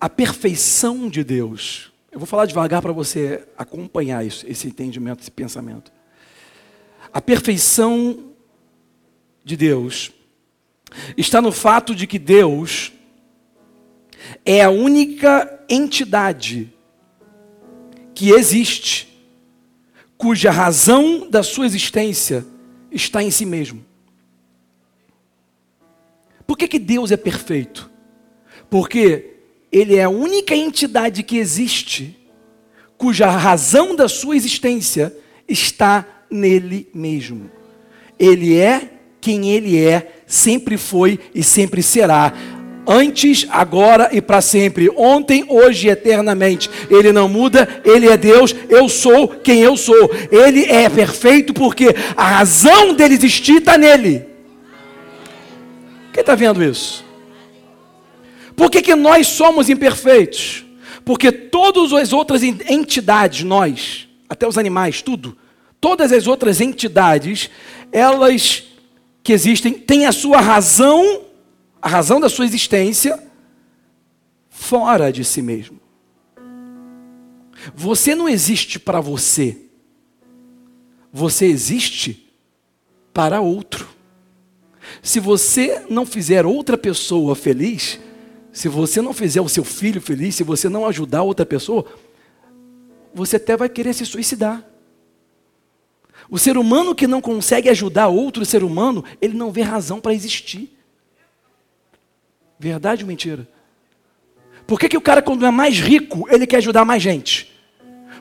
a 0.00 0.08
perfeição 0.08 1.08
de 1.08 1.22
Deus. 1.22 1.92
Eu 2.10 2.18
vou 2.18 2.26
falar 2.26 2.46
devagar 2.46 2.82
para 2.82 2.92
você 2.92 3.46
acompanhar 3.58 4.26
isso, 4.26 4.44
esse 4.48 4.66
entendimento, 4.66 5.20
esse 5.20 5.30
pensamento. 5.30 5.92
A 7.12 7.20
perfeição 7.20 8.32
de 9.44 9.56
Deus 9.56 10.15
está 11.16 11.40
no 11.40 11.52
fato 11.52 11.94
de 11.94 12.06
que 12.06 12.18
Deus 12.18 12.92
é 14.44 14.62
a 14.62 14.70
única 14.70 15.64
entidade 15.68 16.72
que 18.14 18.30
existe, 18.30 19.08
cuja 20.16 20.50
razão 20.50 21.28
da 21.28 21.42
sua 21.42 21.66
existência 21.66 22.46
está 22.90 23.22
em 23.22 23.30
si 23.30 23.44
mesmo. 23.44 23.84
Por 26.46 26.56
que, 26.56 26.68
que 26.68 26.78
Deus 26.78 27.10
é 27.10 27.16
perfeito? 27.16 27.90
Porque 28.70 29.34
Ele 29.70 29.96
é 29.96 30.04
a 30.04 30.08
única 30.08 30.54
entidade 30.54 31.22
que 31.22 31.36
existe, 31.36 32.16
cuja 32.96 33.28
razão 33.28 33.94
da 33.94 34.08
sua 34.08 34.36
existência 34.36 35.14
está 35.46 36.24
nele 36.30 36.88
mesmo. 36.94 37.50
Ele 38.18 38.56
é 38.56 38.92
quem 39.20 39.50
Ele 39.50 39.78
é, 39.78 40.15
sempre 40.26 40.76
foi 40.76 41.18
e 41.34 41.42
sempre 41.42 41.82
será. 41.82 42.32
Antes, 42.88 43.46
agora 43.50 44.10
e 44.12 44.20
para 44.20 44.40
sempre. 44.40 44.90
Ontem, 44.96 45.44
hoje 45.48 45.88
e 45.88 45.90
eternamente. 45.90 46.70
Ele 46.88 47.12
não 47.12 47.28
muda, 47.28 47.82
Ele 47.84 48.08
é 48.08 48.16
Deus, 48.16 48.54
eu 48.68 48.88
sou 48.88 49.28
quem 49.28 49.60
eu 49.60 49.76
sou. 49.76 50.10
Ele 50.30 50.64
é 50.64 50.88
perfeito 50.88 51.52
porque 51.52 51.94
a 52.16 52.38
razão 52.38 52.94
dele 52.94 53.14
existir 53.14 53.56
está 53.56 53.76
nele. 53.76 54.24
Quem 56.12 56.20
está 56.20 56.34
vendo 56.34 56.62
isso? 56.62 57.04
Por 58.54 58.70
que, 58.70 58.80
que 58.80 58.94
nós 58.94 59.26
somos 59.26 59.68
imperfeitos? 59.68 60.64
Porque 61.04 61.30
todas 61.30 61.92
as 61.92 62.12
outras 62.12 62.42
entidades, 62.42 63.44
nós, 63.44 64.08
até 64.28 64.46
os 64.48 64.56
animais, 64.56 65.02
tudo, 65.02 65.36
todas 65.80 66.10
as 66.10 66.26
outras 66.26 66.60
entidades, 66.60 67.50
elas 67.92 68.64
que 69.26 69.32
existem 69.32 69.72
tem 69.72 70.06
a 70.06 70.12
sua 70.12 70.40
razão, 70.40 71.24
a 71.82 71.88
razão 71.88 72.20
da 72.20 72.28
sua 72.28 72.44
existência 72.44 73.20
fora 74.48 75.12
de 75.12 75.24
si 75.24 75.42
mesmo. 75.42 75.80
Você 77.74 78.14
não 78.14 78.28
existe 78.28 78.78
para 78.78 79.00
você. 79.00 79.62
Você 81.12 81.46
existe 81.46 82.32
para 83.12 83.40
outro. 83.40 83.88
Se 85.02 85.18
você 85.18 85.84
não 85.90 86.06
fizer 86.06 86.46
outra 86.46 86.78
pessoa 86.78 87.34
feliz, 87.34 87.98
Se 88.52 88.68
você 88.68 89.02
não 89.02 89.12
fizer 89.12 89.40
o 89.40 89.48
seu 89.48 89.64
filho 89.64 90.00
feliz, 90.00 90.36
se 90.36 90.44
você 90.44 90.68
não 90.68 90.86
ajudar 90.86 91.22
outra 91.22 91.44
pessoa, 91.44 91.84
você 93.12 93.36
até 93.36 93.54
vai 93.54 93.68
querer 93.68 93.92
se 93.92 94.06
suicidar. 94.06 94.64
O 96.30 96.38
ser 96.38 96.58
humano 96.58 96.94
que 96.94 97.06
não 97.06 97.20
consegue 97.20 97.68
ajudar 97.68 98.08
outro 98.08 98.44
ser 98.44 98.64
humano, 98.64 99.04
ele 99.20 99.36
não 99.36 99.52
vê 99.52 99.62
razão 99.62 100.00
para 100.00 100.14
existir. 100.14 100.76
Verdade 102.58 103.04
ou 103.04 103.08
mentira? 103.08 103.48
Por 104.66 104.80
que, 104.80 104.88
que 104.88 104.96
o 104.96 105.00
cara, 105.00 105.22
quando 105.22 105.46
é 105.46 105.50
mais 105.50 105.78
rico, 105.78 106.26
ele 106.28 106.46
quer 106.46 106.56
ajudar 106.56 106.84
mais 106.84 107.02
gente? 107.02 107.54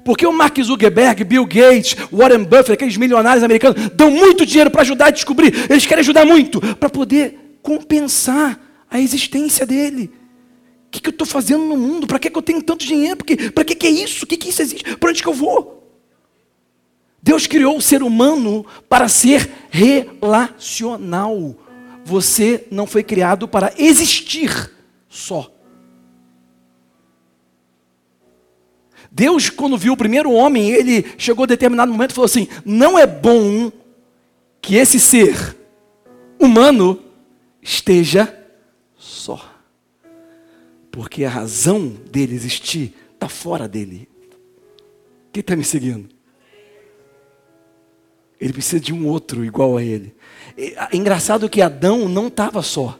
Por 0.03 0.15
que 0.15 0.27
o 0.27 0.31
Mark 0.31 0.55
Zuckerberg, 0.61 1.23
Bill 1.23 1.45
Gates, 1.45 1.95
Warren 2.11 2.43
Buffett, 2.43 2.73
aqueles 2.73 2.95
milionários 2.95 3.43
americanos, 3.43 3.89
dão 3.89 4.11
muito 4.11 4.45
dinheiro 4.45 4.69
para 4.69 4.81
ajudar 4.81 5.07
a 5.07 5.11
descobrir? 5.11 5.51
Eles 5.69 5.85
querem 5.87 6.01
ajudar 6.01 6.25
muito 6.25 6.61
para 6.75 6.89
poder 6.89 7.57
compensar 7.63 8.59
a 8.89 8.99
existência 8.99 9.65
dele. 9.65 10.11
O 10.87 10.91
que, 10.91 11.01
que 11.01 11.09
eu 11.09 11.11
estou 11.11 11.25
fazendo 11.25 11.65
no 11.65 11.75
mundo? 11.75 12.05
Para 12.05 12.19
que, 12.19 12.29
que 12.29 12.37
eu 12.37 12.41
tenho 12.41 12.61
tanto 12.61 12.85
dinheiro? 12.85 13.17
Para 13.53 13.63
que, 13.63 13.73
que 13.73 13.87
é 13.87 13.89
isso? 13.89 14.25
O 14.25 14.27
que, 14.27 14.37
que 14.37 14.49
isso 14.49 14.61
existe? 14.61 14.95
Para 14.97 15.09
onde 15.09 15.23
que 15.23 15.27
eu 15.27 15.33
vou? 15.33 15.84
Deus 17.25 17.47
criou 17.47 17.77
o 17.77 17.81
ser 17.81 18.03
humano 18.03 18.63
para 18.87 19.09
ser 19.09 19.51
relacional. 19.71 21.55
Você 22.03 22.67
não 22.69 22.85
foi 22.85 23.01
criado 23.03 23.47
para 23.47 23.73
existir 23.79 24.71
só. 25.09 25.51
Deus, 29.11 29.49
quando 29.49 29.75
viu 29.75 29.93
o 29.93 29.97
primeiro 29.97 30.31
homem, 30.31 30.69
ele 30.69 31.03
chegou 31.17 31.45
a 31.45 31.47
determinado 31.47 31.91
momento 31.91 32.11
e 32.11 32.13
falou 32.13 32.27
assim: 32.27 32.47
não 32.63 32.99
é 32.99 33.07
bom 33.07 33.71
que 34.61 34.75
esse 34.75 34.99
ser 34.99 35.57
humano 36.39 37.01
esteja 37.59 38.37
só. 38.95 39.51
Porque 40.91 41.25
a 41.25 41.29
razão 41.29 41.87
dele 42.11 42.35
existir 42.35 42.93
está 43.15 43.27
fora 43.27 43.67
dele. 43.67 44.07
Quem 45.33 45.41
está 45.41 45.55
me 45.55 45.63
seguindo? 45.63 46.14
Ele 48.39 48.53
precisa 48.53 48.79
de 48.79 48.93
um 48.93 49.07
outro 49.07 49.45
igual 49.45 49.77
a 49.77 49.83
ele. 49.83 50.13
É 50.57 50.95
engraçado 50.95 51.49
que 51.49 51.61
Adão 51.61 52.07
não 52.09 52.27
estava 52.27 52.61
só. 52.61 52.99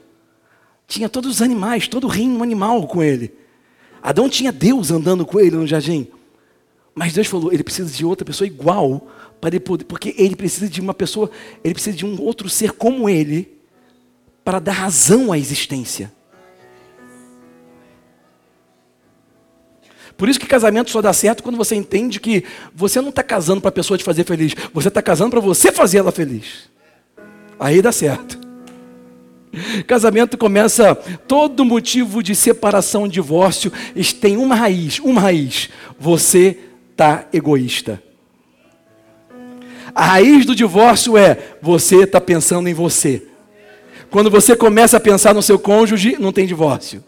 Tinha 0.88 1.10
todos 1.10 1.36
os 1.36 1.41
animais, 1.41 1.88
todo 1.88 2.06
o 2.06 2.10
reino 2.10 2.43
animal 2.43 2.88
com 2.88 3.04
ele. 3.04 3.34
Adão 4.02 4.30
tinha 4.30 4.52
Deus 4.52 4.91
andando 4.91 5.26
com 5.26 5.39
ele 5.39 5.56
no 5.56 5.67
jardim. 5.67 6.08
Mas 6.93 7.12
Deus 7.12 7.28
falou, 7.28 7.52
ele 7.52 7.63
precisa 7.63 7.91
de 7.91 8.06
outra 8.06 8.24
pessoa 8.24 8.48
igual 8.48 9.08
para 9.41 9.50
ele 9.50 9.60
poder, 9.60 9.84
porque 9.84 10.15
ele 10.17 10.36
precisa 10.36 10.69
de 10.69 10.80
uma 10.80 10.93
pessoa, 10.93 11.30
ele 11.63 11.74
precisa 11.74 11.98
de 11.98 12.06
um 12.06 12.21
outro 12.21 12.48
ser 12.48 12.71
como 12.71 13.10
ele 13.10 13.58
para 14.43 14.60
dar 14.60 14.71
razão 14.71 15.32
à 15.32 15.38
existência. 15.38 16.13
Por 20.17 20.30
isso 20.30 20.39
que 20.39 20.47
casamento 20.47 20.89
só 20.89 21.01
dá 21.01 21.12
certo 21.12 21.43
quando 21.43 21.58
você 21.58 21.75
entende 21.75 22.19
que 22.19 22.43
você 22.73 23.01
não 23.01 23.10
está 23.10 23.21
casando 23.21 23.62
para 23.62 23.69
a 23.69 23.73
pessoa 23.73 23.97
te 23.97 24.04
fazer 24.04 24.23
feliz, 24.23 24.56
você 24.73 24.88
está 24.88 25.01
casando 25.01 25.32
para 25.32 25.41
você 25.41 25.71
fazer 25.71 25.97
ela 25.97 26.12
feliz. 26.12 26.69
Aí 27.60 27.82
dá 27.82 27.91
certo. 27.91 28.39
Casamento 29.88 30.38
começa 30.38 30.95
todo 30.95 31.63
motivo 31.63 32.21
de 32.21 32.36
separação, 32.36 33.08
divórcio, 33.08 33.71
tem 34.19 34.38
uma 34.38 34.56
raiz, 34.56 34.99
uma 34.99 35.21
raiz. 35.21 35.69
Você 35.99 36.58
está 36.91 37.25
egoísta. 37.32 38.01
A 39.93 40.06
raiz 40.06 40.45
do 40.45 40.56
divórcio 40.56 41.17
é 41.17 41.38
você 41.62 42.04
está 42.04 42.19
pensando 42.19 42.67
em 42.67 42.73
você. 42.73 43.23
Quando 44.10 44.30
você 44.30 44.56
começa 44.56 44.97
a 44.97 44.99
pensar 44.99 45.34
no 45.34 45.41
seu 45.41 45.58
cônjuge, 45.58 46.17
não 46.19 46.34
tem 46.34 46.45
divórcio. 46.45 47.04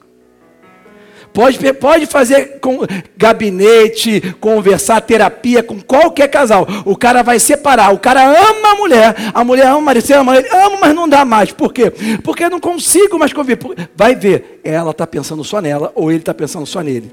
Pode, 1.38 1.74
pode 1.74 2.08
fazer 2.08 2.58
com 2.60 2.80
gabinete, 3.16 4.36
conversar, 4.40 5.00
terapia 5.02 5.62
com 5.62 5.80
qualquer 5.80 6.30
casal. 6.30 6.68
O 6.84 6.98
cara 6.98 7.22
vai 7.22 7.38
separar. 7.38 7.94
O 7.94 8.00
cara 8.00 8.24
ama 8.28 8.72
a 8.72 8.76
mulher, 8.76 9.16
a 9.36 9.44
mulher 9.44 9.68
ama 9.68 9.78
o 9.78 9.82
marido, 9.84 10.04
você 10.04 10.16
ama 10.16 10.36
ele, 10.36 10.50
ama, 10.50 10.78
mas 10.82 10.96
não 10.96 11.08
dá 11.08 11.24
mais. 11.24 11.52
Por 11.52 11.72
quê? 11.72 11.92
Porque 12.24 12.44
eu 12.44 12.50
não 12.50 12.60
consigo 12.60 13.20
mais 13.20 13.34
conviver. 13.34 13.88
Vai 13.96 14.16
ver, 14.16 14.62
ela 14.64 14.90
está 14.90 15.06
pensando 15.06 15.44
só 15.44 15.62
nela 15.62 15.92
ou 15.94 16.10
ele 16.10 16.22
está 16.22 16.34
pensando 16.34 16.66
só 16.66 16.82
nele. 16.82 17.12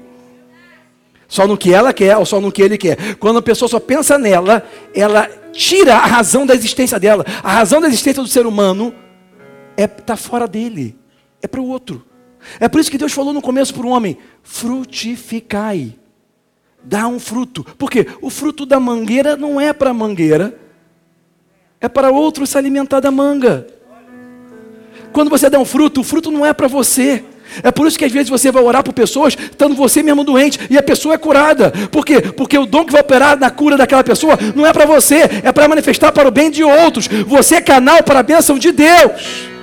Só 1.27 1.45
no 1.45 1.55
que 1.55 1.71
ela 1.71 1.93
quer 1.93 2.17
ou 2.17 2.25
só 2.25 2.41
no 2.41 2.51
que 2.51 2.63
ele 2.63 2.79
quer. 2.79 3.17
Quando 3.17 3.37
a 3.37 3.43
pessoa 3.43 3.69
só 3.69 3.79
pensa 3.79 4.17
nela, 4.17 4.67
ela 4.95 5.29
tira 5.53 5.97
a 5.97 6.05
razão 6.07 6.47
da 6.47 6.55
existência 6.55 6.99
dela. 6.99 7.23
A 7.43 7.51
razão 7.51 7.79
da 7.79 7.87
existência 7.87 8.23
do 8.23 8.27
ser 8.27 8.47
humano 8.47 8.91
está 9.77 9.83
é, 9.83 9.87
tá 9.87 10.17
fora 10.17 10.47
dele, 10.47 10.97
é 11.43 11.47
para 11.47 11.61
o 11.61 11.67
outro. 11.67 12.03
É 12.59 12.67
por 12.67 12.79
isso 12.79 12.91
que 12.91 12.97
Deus 12.97 13.13
falou 13.13 13.33
no 13.33 13.41
começo 13.41 13.73
para 13.73 13.85
o 13.85 13.89
homem: 13.89 14.17
frutificai, 14.43 15.95
dá 16.83 17.07
um 17.07 17.19
fruto. 17.19 17.63
Por 17.77 17.89
quê? 17.89 18.07
O 18.21 18.29
fruto 18.29 18.65
da 18.65 18.79
mangueira 18.79 19.35
não 19.35 19.59
é 19.59 19.73
para 19.73 19.89
a 19.89 19.93
mangueira, 19.93 20.57
é 21.81 21.87
para 21.87 22.09
outro 22.11 22.45
se 22.45 22.57
alimentar 22.57 22.99
da 22.99 23.11
manga. 23.11 23.67
Quando 25.11 25.29
você 25.29 25.49
dá 25.49 25.57
um 25.59 25.65
fruto, 25.65 26.01
o 26.01 26.03
fruto 26.03 26.29
não 26.29 26.45
é 26.45 26.53
para 26.53 26.67
você. 26.67 27.23
É 27.63 27.71
por 27.71 27.87
isso 27.87 27.97
que 27.97 28.05
às 28.05 28.11
vezes 28.11 28.29
você 28.29 28.51
vai 28.51 28.61
orar 28.63 28.83
por 28.83 28.93
pessoas, 28.93 29.33
estando 29.33 29.75
você 29.75 30.03
mesmo 30.03 30.23
doente, 30.23 30.59
e 30.69 30.77
a 30.77 30.83
pessoa 30.83 31.15
é 31.15 31.17
curada. 31.17 31.71
Por 31.91 32.05
quê? 32.05 32.19
Porque 32.21 32.57
o 32.57 32.65
dom 32.65 32.85
que 32.85 32.91
vai 32.91 33.01
operar 33.01 33.39
na 33.39 33.49
cura 33.49 33.77
daquela 33.77 34.03
pessoa 34.03 34.37
não 34.55 34.65
é 34.65 34.73
para 34.73 34.85
você, 34.85 35.29
é 35.43 35.51
para 35.51 35.67
manifestar 35.67 36.11
para 36.11 36.27
o 36.27 36.31
bem 36.31 36.49
de 36.49 36.63
outros. 36.63 37.07
Você 37.07 37.55
é 37.55 37.61
canal 37.61 38.03
para 38.03 38.19
a 38.19 38.23
bênção 38.23 38.57
de 38.57 38.71
Deus. 38.71 39.54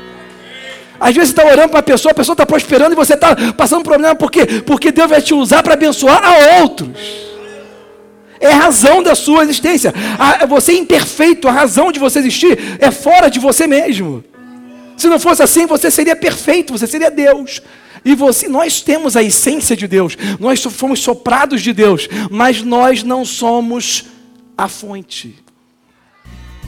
Às 1.03 1.17
vezes 1.17 1.31
você 1.31 1.41
está 1.41 1.53
orando 1.53 1.71
para 1.71 1.81
a 1.81 1.83
pessoa, 1.83 2.13
a 2.13 2.15
pessoa 2.15 2.35
está 2.35 2.47
prosperando 2.47 2.93
e 2.93 2.95
você 2.95 3.15
está 3.15 3.35
passando 3.55 3.83
problema. 3.83 4.15
Por 4.15 4.31
quê? 4.31 4.47
Porque 4.65 4.93
Deus 4.93 5.11
vai 5.11 5.21
te 5.21 5.35
usar 5.35 5.61
para 5.61 5.75
abençoar 5.75 6.25
a 6.25 6.61
outros. 6.61 6.97
É 8.39 8.53
a 8.53 8.57
razão 8.57 9.03
da 9.03 9.13
sua 9.17 9.43
existência. 9.43 9.93
A, 10.17 10.47
você 10.47 10.71
é 10.71 10.77
imperfeito, 10.77 11.49
a 11.49 11.51
razão 11.51 11.91
de 11.91 11.99
você 11.99 12.21
existir 12.21 12.57
é 12.79 12.93
fora 12.93 13.29
de 13.29 13.41
você 13.41 13.67
mesmo. 13.67 14.23
Se 14.97 15.09
não 15.09 15.19
fosse 15.19 15.43
assim, 15.43 15.67
você 15.67 15.91
seria 15.91 16.15
perfeito, 16.15 16.73
você 16.73 16.87
seria 16.87 17.11
Deus. 17.11 17.61
E 18.05 18.15
você, 18.15 18.47
nós 18.47 18.81
temos 18.81 19.17
a 19.17 19.25
essência 19.25 19.77
de 19.77 19.89
Deus, 19.89 20.17
nós 20.39 20.63
fomos 20.63 21.01
soprados 21.01 21.63
de 21.63 21.73
Deus, 21.73 22.09
mas 22.31 22.63
nós 22.63 23.03
não 23.03 23.25
somos 23.25 24.05
a 24.57 24.69
fonte. 24.69 25.35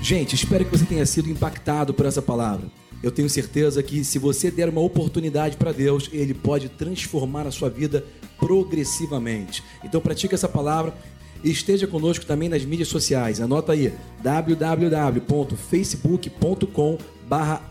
Gente, 0.03 0.35
espero 0.35 0.65
que 0.65 0.77
você 0.77 0.85
tenha 0.85 1.07
sido 1.07 1.31
impactado 1.31 1.95
por 1.95 2.05
essa 2.05 2.21
palavra 2.21 2.67
eu 3.05 3.13
tenho 3.13 3.29
certeza 3.29 3.83
que 3.83 4.03
se 4.03 4.19
você 4.19 4.51
der 4.51 4.71
uma 4.71 4.81
oportunidade 4.81 5.59
para 5.59 5.73
Deus, 5.73 6.09
Ele 6.11 6.33
pode 6.33 6.71
transformar 6.71 7.47
a 7.47 7.51
sua 7.51 7.69
vida 7.69 8.03
progressivamente. 8.39 9.63
Então 9.85 10.01
pratique 10.01 10.35
essa 10.35 10.49
palavra 10.49 10.95
e 11.43 11.51
esteja 11.51 11.87
conosco 11.87 12.25
também 12.25 12.49
nas 12.49 12.65
mídias 12.65 12.89
sociais. 12.89 13.43
Anota 13.43 13.73
aí 13.73 13.93
www.facebook.com 14.23 16.97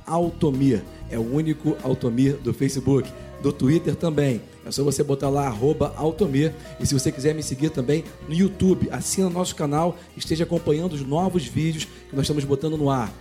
Altomir. 0.06 0.84
É 1.10 1.18
o 1.18 1.34
único 1.34 1.76
Altomir 1.82 2.38
do 2.38 2.54
Facebook. 2.54 3.10
Do 3.42 3.52
Twitter 3.52 3.96
também. 3.96 4.40
É 4.64 4.70
só 4.70 4.84
você 4.84 5.04
botar 5.04 5.30
lá 5.30 5.48
arroba 5.48 5.96
Altomir. 5.98 6.54
E 6.80 6.86
se 6.86 6.94
você 6.94 7.12
quiser 7.12 7.34
me 7.34 7.42
seguir 7.42 7.72
também 7.72 8.04
no 8.30 8.36
YouTube, 8.36 8.88
assina 8.92 9.32
nosso 9.32 9.56
canal, 9.56 9.98
esteja 10.16 10.44
acompanhando 10.44 10.94
os 10.94 11.02
novos 11.02 11.48
vídeos 11.48 11.86
que 11.86 12.16
nós 12.16 12.26
estamos 12.26 12.46
botando 12.46 12.78
no 12.78 12.92
ar 12.92 13.12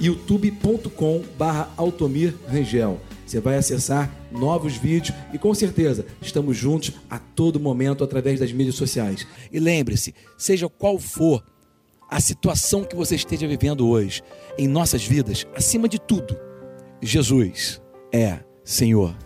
youtube.com 0.00 1.22
barra 1.38 1.72
Altomir 1.76 2.34
Rangel. 2.46 3.00
Você 3.26 3.40
vai 3.40 3.56
acessar 3.56 4.10
novos 4.30 4.76
vídeos 4.76 5.16
e 5.32 5.38
com 5.38 5.54
certeza 5.54 6.04
estamos 6.20 6.56
juntos 6.56 6.92
a 7.08 7.18
todo 7.18 7.60
momento 7.60 8.04
através 8.04 8.40
das 8.40 8.52
mídias 8.52 8.74
sociais. 8.74 9.26
E 9.50 9.58
lembre-se, 9.58 10.14
seja 10.36 10.68
qual 10.68 10.98
for 10.98 11.42
a 12.10 12.20
situação 12.20 12.84
que 12.84 12.94
você 12.94 13.14
esteja 13.14 13.48
vivendo 13.48 13.88
hoje, 13.88 14.22
em 14.58 14.68
nossas 14.68 15.02
vidas, 15.02 15.46
acima 15.54 15.88
de 15.88 15.98
tudo, 15.98 16.36
Jesus 17.00 17.80
é 18.12 18.40
Senhor. 18.62 19.16